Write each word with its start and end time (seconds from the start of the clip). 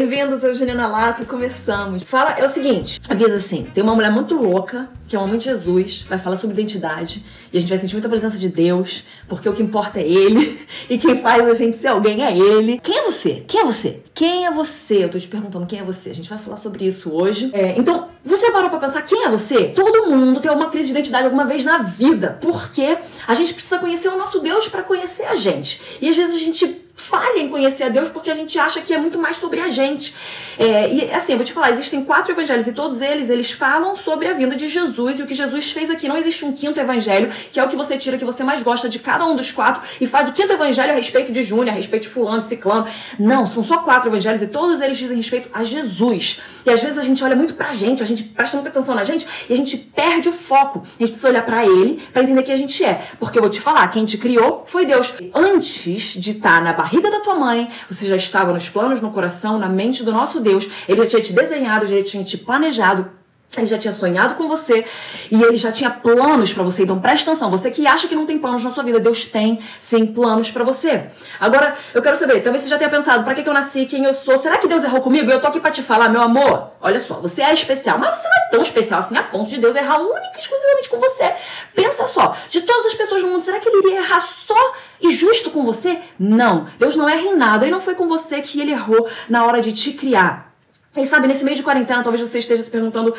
Bem-vindos 0.00 0.42
ao 0.42 0.54
Juliana 0.54 0.86
Lata, 0.86 1.26
começamos. 1.26 2.02
Fala, 2.04 2.30
é 2.30 2.46
o 2.46 2.48
seguinte, 2.48 2.98
avisa 3.06 3.34
assim, 3.36 3.66
tem 3.74 3.84
uma 3.84 3.94
mulher 3.94 4.10
muito 4.10 4.34
louca, 4.34 4.88
que 5.06 5.14
é 5.14 5.18
uma 5.18 5.28
mãe 5.28 5.36
de 5.36 5.44
Jesus, 5.44 6.06
vai 6.08 6.18
falar 6.18 6.38
sobre 6.38 6.54
identidade, 6.54 7.22
e 7.52 7.58
a 7.58 7.60
gente 7.60 7.68
vai 7.68 7.76
sentir 7.76 7.92
muita 7.96 8.08
presença 8.08 8.38
de 8.38 8.48
Deus, 8.48 9.04
porque 9.28 9.46
o 9.46 9.52
que 9.52 9.62
importa 9.62 10.00
é 10.00 10.08
Ele, 10.08 10.58
e 10.88 10.96
quem 10.96 11.16
faz 11.16 11.46
a 11.46 11.52
gente 11.52 11.76
ser 11.76 11.88
alguém 11.88 12.24
é 12.24 12.34
Ele. 12.34 12.80
Quem 12.82 12.96
é 12.96 13.02
você? 13.02 13.44
Quem 13.46 13.60
é 13.60 13.64
você? 13.66 14.02
Quem 14.14 14.46
é 14.46 14.50
você? 14.50 15.04
Eu 15.04 15.10
tô 15.10 15.18
te 15.18 15.28
perguntando 15.28 15.66
quem 15.66 15.80
é 15.80 15.84
você. 15.84 16.08
A 16.08 16.14
gente 16.14 16.30
vai 16.30 16.38
falar 16.38 16.56
sobre 16.56 16.86
isso 16.86 17.12
hoje. 17.12 17.50
É, 17.52 17.78
então, 17.78 18.08
você 18.24 18.50
parou 18.50 18.70
pra 18.70 18.78
pensar 18.78 19.02
quem 19.02 19.26
é 19.26 19.28
você? 19.28 19.68
Todo 19.68 20.06
mundo 20.10 20.40
tem 20.40 20.50
uma 20.50 20.70
crise 20.70 20.86
de 20.86 20.92
identidade 20.92 21.24
alguma 21.24 21.44
vez 21.44 21.62
na 21.62 21.76
vida, 21.76 22.38
porque 22.40 22.96
a 23.28 23.34
gente 23.34 23.52
precisa 23.52 23.78
conhecer 23.78 24.08
o 24.08 24.16
nosso 24.16 24.40
Deus 24.40 24.66
para 24.66 24.82
conhecer 24.82 25.24
a 25.24 25.34
gente. 25.34 25.98
E 26.00 26.08
às 26.08 26.16
vezes 26.16 26.36
a 26.36 26.38
gente 26.38 26.88
falha 27.00 27.40
em 27.40 27.48
conhecer 27.48 27.84
a 27.84 27.88
Deus 27.88 28.08
porque 28.08 28.30
a 28.30 28.34
gente 28.34 28.58
acha 28.58 28.80
que 28.80 28.92
é 28.92 28.98
muito 28.98 29.18
mais 29.18 29.36
sobre 29.36 29.60
a 29.60 29.70
gente. 29.70 30.14
É, 30.58 30.92
e 30.92 31.10
assim, 31.12 31.32
eu 31.32 31.38
vou 31.38 31.44
te 31.44 31.52
falar, 31.52 31.70
existem 31.70 32.04
quatro 32.04 32.32
evangelhos 32.32 32.66
e 32.66 32.72
todos 32.72 33.00
eles, 33.00 33.30
eles 33.30 33.50
falam 33.50 33.96
sobre 33.96 34.28
a 34.28 34.32
vinda 34.32 34.54
de 34.54 34.68
Jesus 34.68 35.18
e 35.18 35.22
o 35.22 35.26
que 35.26 35.34
Jesus 35.34 35.70
fez 35.70 35.90
aqui. 35.90 36.06
Não 36.06 36.16
existe 36.16 36.44
um 36.44 36.52
quinto 36.52 36.78
evangelho, 36.78 37.30
que 37.50 37.58
é 37.58 37.64
o 37.64 37.68
que 37.68 37.76
você 37.76 37.96
tira, 37.96 38.18
que 38.18 38.24
você 38.24 38.44
mais 38.44 38.62
gosta 38.62 38.88
de 38.88 38.98
cada 38.98 39.26
um 39.26 39.34
dos 39.34 39.50
quatro 39.50 39.82
e 40.00 40.06
faz 40.06 40.28
o 40.28 40.32
quinto 40.32 40.52
evangelho 40.52 40.92
a 40.92 40.94
respeito 40.94 41.32
de 41.32 41.42
Júnior, 41.42 41.70
a 41.70 41.72
respeito 41.72 42.04
de 42.04 42.08
fulano, 42.08 42.40
de 42.40 42.44
ciclano. 42.44 42.86
Não, 43.18 43.46
são 43.46 43.64
só 43.64 43.78
quatro 43.78 44.10
evangelhos 44.10 44.42
e 44.42 44.46
todos 44.46 44.80
eles 44.80 44.98
dizem 44.98 45.16
respeito 45.16 45.48
a 45.52 45.64
Jesus. 45.64 46.40
E 46.64 46.70
às 46.70 46.80
vezes 46.80 46.98
a 46.98 47.02
gente 47.02 47.22
olha 47.24 47.34
muito 47.34 47.54
pra 47.54 47.72
gente, 47.72 48.02
a 48.02 48.06
gente 48.06 48.22
presta 48.22 48.56
muita 48.56 48.70
atenção 48.70 48.94
na 48.94 49.04
gente 49.04 49.26
e 49.48 49.52
a 49.52 49.56
gente 49.56 49.76
perde 49.76 50.28
o 50.28 50.32
foco. 50.32 50.80
A 50.80 51.02
gente 51.02 51.10
precisa 51.10 51.28
olhar 51.28 51.44
para 51.44 51.64
ele 51.64 52.02
para 52.12 52.22
entender 52.22 52.42
quem 52.42 52.54
a 52.54 52.58
gente 52.58 52.84
é. 52.84 53.02
Porque 53.18 53.38
eu 53.38 53.42
vou 53.42 53.50
te 53.50 53.60
falar, 53.60 53.88
quem 53.88 54.04
te 54.04 54.18
criou 54.18 54.64
foi 54.66 54.84
Deus. 54.84 55.12
Antes 55.34 56.14
de 56.14 56.32
estar 56.32 56.58
tá 56.58 56.60
na 56.60 56.72
barriga 56.72 56.89
da 57.10 57.20
tua 57.20 57.34
mãe, 57.34 57.68
você 57.88 58.06
já 58.06 58.16
estava 58.16 58.52
nos 58.52 58.68
planos, 58.68 59.00
no 59.00 59.10
coração, 59.10 59.58
na 59.58 59.68
mente 59.68 60.02
do 60.02 60.12
nosso 60.12 60.40
Deus. 60.40 60.66
Ele 60.88 61.02
já 61.02 61.06
tinha 61.06 61.22
te 61.22 61.32
desenhado, 61.32 61.86
já 61.86 62.02
tinha 62.02 62.24
te 62.24 62.36
planejado 62.38 63.19
ele 63.56 63.66
já 63.66 63.76
tinha 63.76 63.92
sonhado 63.92 64.36
com 64.36 64.46
você 64.46 64.84
e 65.28 65.42
ele 65.42 65.56
já 65.56 65.72
tinha 65.72 65.90
planos 65.90 66.52
para 66.52 66.62
você. 66.62 66.84
Então 66.84 67.00
presta 67.00 67.30
atenção, 67.30 67.50
você 67.50 67.70
que 67.70 67.84
acha 67.84 68.06
que 68.06 68.14
não 68.14 68.24
tem 68.24 68.38
planos 68.38 68.62
na 68.62 68.70
sua 68.70 68.84
vida, 68.84 69.00
Deus 69.00 69.24
tem 69.24 69.58
sim 69.78 70.06
planos 70.06 70.50
para 70.52 70.62
você. 70.62 71.06
Agora, 71.40 71.74
eu 71.92 72.00
quero 72.00 72.16
saber, 72.16 72.40
talvez 72.42 72.62
você 72.62 72.68
já 72.68 72.78
tenha 72.78 72.88
pensado, 72.88 73.24
para 73.24 73.34
que, 73.34 73.42
que 73.42 73.48
eu 73.48 73.52
nasci, 73.52 73.86
quem 73.86 74.04
eu 74.04 74.14
sou? 74.14 74.38
Será 74.38 74.56
que 74.58 74.68
Deus 74.68 74.84
errou 74.84 75.00
comigo? 75.00 75.28
Eu 75.30 75.40
tô 75.40 75.48
aqui 75.48 75.58
para 75.58 75.72
te 75.72 75.82
falar, 75.82 76.08
meu 76.08 76.22
amor. 76.22 76.70
Olha 76.80 77.00
só, 77.00 77.14
você 77.14 77.42
é 77.42 77.52
especial, 77.52 77.98
mas 77.98 78.14
você 78.14 78.28
não 78.28 78.36
é 78.36 78.50
tão 78.50 78.62
especial 78.62 79.00
assim 79.00 79.16
a 79.16 79.22
ponto 79.22 79.50
de 79.50 79.58
Deus 79.58 79.74
errar 79.74 79.98
única 79.98 80.36
e 80.36 80.38
exclusivamente 80.38 80.88
com 80.88 80.98
você. 80.98 81.34
Pensa 81.74 82.06
só, 82.06 82.36
de 82.48 82.60
todas 82.60 82.86
as 82.86 82.94
pessoas 82.94 83.22
no 83.22 83.30
mundo, 83.30 83.42
será 83.42 83.58
que 83.58 83.68
ele 83.68 83.88
iria 83.88 84.00
errar 84.00 84.20
só 84.20 84.74
e 85.00 85.10
justo 85.10 85.50
com 85.50 85.64
você? 85.64 85.98
Não. 86.16 86.68
Deus 86.78 86.94
não 86.94 87.08
erra 87.08 87.22
em 87.22 87.36
nada 87.36 87.66
e 87.66 87.70
não 87.70 87.80
foi 87.80 87.96
com 87.96 88.06
você 88.06 88.40
que 88.40 88.60
ele 88.60 88.70
errou 88.70 89.08
na 89.28 89.44
hora 89.44 89.60
de 89.60 89.72
te 89.72 89.92
criar. 89.92 90.49
E 90.96 91.06
sabe, 91.06 91.28
nesse 91.28 91.44
meio 91.44 91.56
de 91.56 91.62
quarentena, 91.62 92.02
talvez 92.02 92.28
você 92.28 92.38
esteja 92.38 92.64
se 92.64 92.68
perguntando 92.68 93.14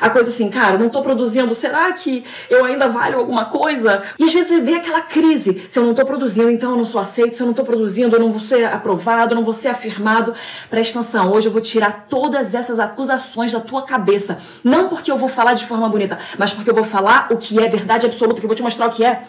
a 0.00 0.08
coisa 0.08 0.30
assim, 0.30 0.48
cara, 0.48 0.78
não 0.78 0.88
tô 0.88 1.02
produzindo, 1.02 1.52
será 1.56 1.92
que 1.92 2.22
eu 2.48 2.64
ainda 2.64 2.88
valho 2.88 3.18
alguma 3.18 3.46
coisa? 3.46 4.00
E 4.16 4.22
às 4.22 4.32
vezes 4.32 4.62
vem 4.62 4.76
aquela 4.76 5.00
crise, 5.00 5.66
se 5.68 5.76
eu 5.76 5.82
não 5.82 5.92
tô 5.92 6.06
produzindo, 6.06 6.48
então 6.52 6.70
eu 6.70 6.76
não 6.76 6.84
sou 6.84 7.00
aceito, 7.00 7.34
se 7.34 7.42
eu 7.42 7.46
não 7.48 7.52
tô 7.52 7.64
produzindo, 7.64 8.14
eu 8.14 8.20
não 8.20 8.30
vou 8.30 8.40
ser 8.40 8.66
aprovado, 8.66 9.32
eu 9.32 9.36
não 9.36 9.42
vou 9.42 9.52
ser 9.52 9.66
afirmado. 9.66 10.34
Presta 10.70 11.00
atenção, 11.00 11.32
hoje 11.32 11.48
eu 11.48 11.52
vou 11.52 11.60
tirar 11.60 12.06
todas 12.08 12.54
essas 12.54 12.78
acusações 12.78 13.50
da 13.52 13.58
tua 13.58 13.82
cabeça. 13.82 14.38
Não 14.62 14.88
porque 14.88 15.10
eu 15.10 15.18
vou 15.18 15.28
falar 15.28 15.54
de 15.54 15.66
forma 15.66 15.88
bonita, 15.88 16.16
mas 16.38 16.52
porque 16.52 16.70
eu 16.70 16.74
vou 16.76 16.84
falar 16.84 17.26
o 17.32 17.36
que 17.36 17.58
é 17.58 17.68
verdade 17.68 18.06
absoluta, 18.06 18.38
que 18.38 18.46
eu 18.46 18.48
vou 18.48 18.56
te 18.56 18.62
mostrar 18.62 18.86
o 18.86 18.90
que 18.92 19.04
é. 19.04 19.24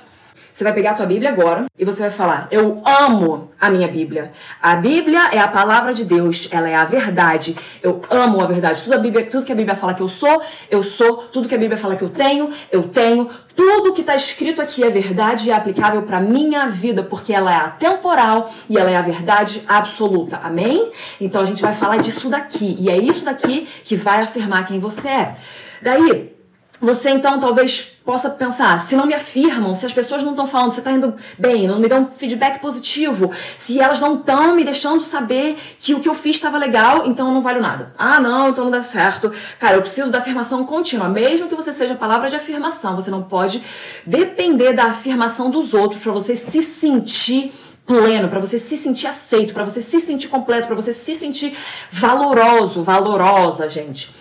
Você 0.58 0.64
vai 0.64 0.74
pegar 0.74 0.92
a 0.92 0.94
tua 0.96 1.06
Bíblia 1.06 1.30
agora 1.30 1.68
e 1.78 1.86
você 1.86 2.02
vai 2.02 2.10
falar: 2.10 2.48
Eu 2.50 2.82
amo 2.84 3.52
a 3.62 3.70
minha 3.70 3.88
Bíblia. 3.88 4.32
A 4.60 4.76
Bíblia 4.76 5.30
é 5.32 5.38
a 5.38 5.48
palavra 5.48 5.94
de 5.94 6.04
Deus, 6.04 6.48
ela 6.50 6.68
é 6.68 6.74
a 6.74 6.84
verdade. 6.84 7.56
Eu 7.80 8.02
amo 8.10 8.42
a 8.42 8.48
verdade. 8.48 8.82
Tudo, 8.82 8.96
a 8.96 8.98
Bíblia, 8.98 9.28
tudo 9.28 9.46
que 9.46 9.52
a 9.52 9.56
Bíblia 9.56 9.76
fala 9.76 9.94
que 9.94 10.02
eu 10.02 10.08
sou, 10.08 10.42
eu 10.72 10.82
sou. 10.82 11.18
Tudo 11.18 11.48
que 11.48 11.54
a 11.54 11.60
Bíblia 11.60 11.78
fala 11.78 11.96
que 11.96 12.04
eu 12.04 12.10
tenho, 12.10 12.50
eu 12.72 12.88
tenho. 12.88 13.30
Tudo 13.56 13.94
que 13.94 14.02
está 14.02 14.16
escrito 14.16 14.60
aqui 14.60 14.84
é 14.84 14.90
verdade 14.90 15.48
e 15.48 15.52
é 15.52 15.54
aplicável 15.54 16.02
para 16.02 16.20
minha 16.20 16.68
vida, 16.68 17.04
porque 17.04 17.34
ela 17.34 17.54
é 17.54 17.58
atemporal 17.58 18.52
e 18.68 18.80
ela 18.80 18.90
é 18.90 18.96
a 18.96 19.02
verdade 19.04 19.62
absoluta. 19.68 20.40
Amém? 20.44 20.92
Então 21.22 21.40
a 21.40 21.46
gente 21.46 21.62
vai 21.62 21.76
falar 21.76 21.98
disso 21.98 22.30
daqui. 22.30 22.76
E 22.80 22.90
é 22.90 22.98
isso 22.98 23.24
daqui 23.24 23.68
que 23.86 23.96
vai 23.96 24.24
afirmar 24.24 24.66
quem 24.66 24.80
você 24.80 25.08
é. 25.08 25.36
Daí, 25.84 26.36
você 26.80 27.10
então 27.10 27.40
talvez 27.40 27.98
possa 28.06 28.30
pensar, 28.30 28.80
se 28.80 28.96
não 28.96 29.06
me 29.06 29.14
afirmam, 29.14 29.76
se 29.76 29.86
as 29.86 29.92
pessoas 29.92 30.24
não 30.24 30.32
estão 30.32 30.48
falando, 30.48 30.72
você 30.72 30.80
está 30.80 30.92
indo 30.92 31.14
bem, 31.38 31.68
não 31.68 31.80
me 31.80 31.90
dão 31.90 32.10
feedback 32.16 32.60
positivo, 32.60 33.32
se 33.58 33.82
elas 33.82 34.00
não 34.00 34.16
estão 34.16 34.56
me 34.56 34.64
deixando 34.64 35.04
saber 35.04 35.58
que 35.80 35.94
o 35.94 36.00
que 36.00 36.08
eu 36.08 36.14
fiz 36.14 36.38
estava 36.38 36.58
legal, 36.58 37.06
então 37.06 37.28
eu 37.28 37.34
não 37.34 37.42
valho 37.42 37.62
nada. 37.62 37.94
Ah, 37.98 38.20
não, 38.22 38.50
então 38.50 38.64
não 38.64 38.72
dá 38.72 38.82
certo. 38.82 39.32
Cara, 39.60 39.76
eu 39.76 39.82
preciso 39.82 40.10
da 40.10 40.20
afirmação 40.20 40.66
contínua, 40.66 41.10
mesmo 41.10 41.50
que 41.50 41.56
você 41.56 41.74
seja 41.74 41.96
palavra 41.96 42.30
de 42.30 42.36
afirmação, 42.36 42.96
você 42.96 43.12
não 43.12 43.24
pode 43.24 43.62
depender 44.06 44.72
da 44.72 44.86
afirmação 44.86 45.50
dos 45.50 45.74
outros 45.74 46.02
para 46.02 46.14
você 46.14 46.36
se 46.36 46.62
sentir 46.62 47.52
pleno, 47.86 48.28
para 48.28 48.40
você 48.40 48.60
se 48.60 48.78
sentir 48.78 49.08
aceito, 49.08 49.54
para 49.54 49.64
você 49.64 49.82
se 49.82 50.00
sentir 50.00 50.28
completo, 50.28 50.68
para 50.68 50.76
você 50.76 50.92
se 50.94 51.16
sentir 51.16 51.58
valoroso, 51.92 52.84
valorosa, 52.84 53.68
gente. 53.70 54.14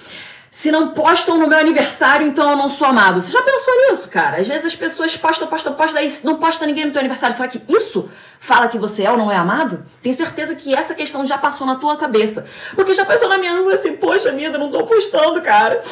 Se 0.56 0.71
não 0.71 0.89
postam 0.89 1.37
no 1.37 1.47
meu 1.47 1.59
aniversário, 1.59 2.27
então 2.27 2.49
eu 2.49 2.56
não 2.56 2.71
sou 2.71 2.87
amado. 2.87 3.21
Você 3.21 3.31
já 3.31 3.43
pensou 3.43 3.75
nisso, 3.75 4.09
cara? 4.09 4.41
Às 4.41 4.49
vezes 4.49 4.65
as 4.65 4.75
pessoas 4.75 5.15
postam, 5.15 5.47
postam, 5.47 5.75
postam, 5.75 5.97
daí 5.97 6.11
não 6.25 6.37
posta 6.37 6.65
ninguém 6.65 6.87
no 6.87 6.93
teu 6.93 7.00
aniversário. 7.00 7.37
Será 7.37 7.47
que 7.47 7.61
isso 7.69 8.09
fala 8.41 8.69
que 8.69 8.79
você 8.79 9.05
é 9.05 9.11
ou 9.11 9.17
não 9.17 9.31
é 9.31 9.37
amado? 9.37 9.85
Tenho 10.03 10.15
certeza 10.15 10.55
que 10.55 10.75
essa 10.75 10.95
questão 10.95 11.27
já 11.27 11.39
passou 11.39 11.67
na 11.67 11.77
tua 11.77 11.97
cabeça. 11.97 12.47
Porque 12.75 12.95
já 12.95 13.05
passou 13.05 13.29
na 13.29 13.39
minha 13.39 13.53
e 13.53 13.73
assim, 13.73 13.97
poxa 13.97 14.33
vida, 14.33 14.59
não 14.59 14.71
tô 14.71 14.85
postando, 14.85 15.41
cara. 15.43 15.83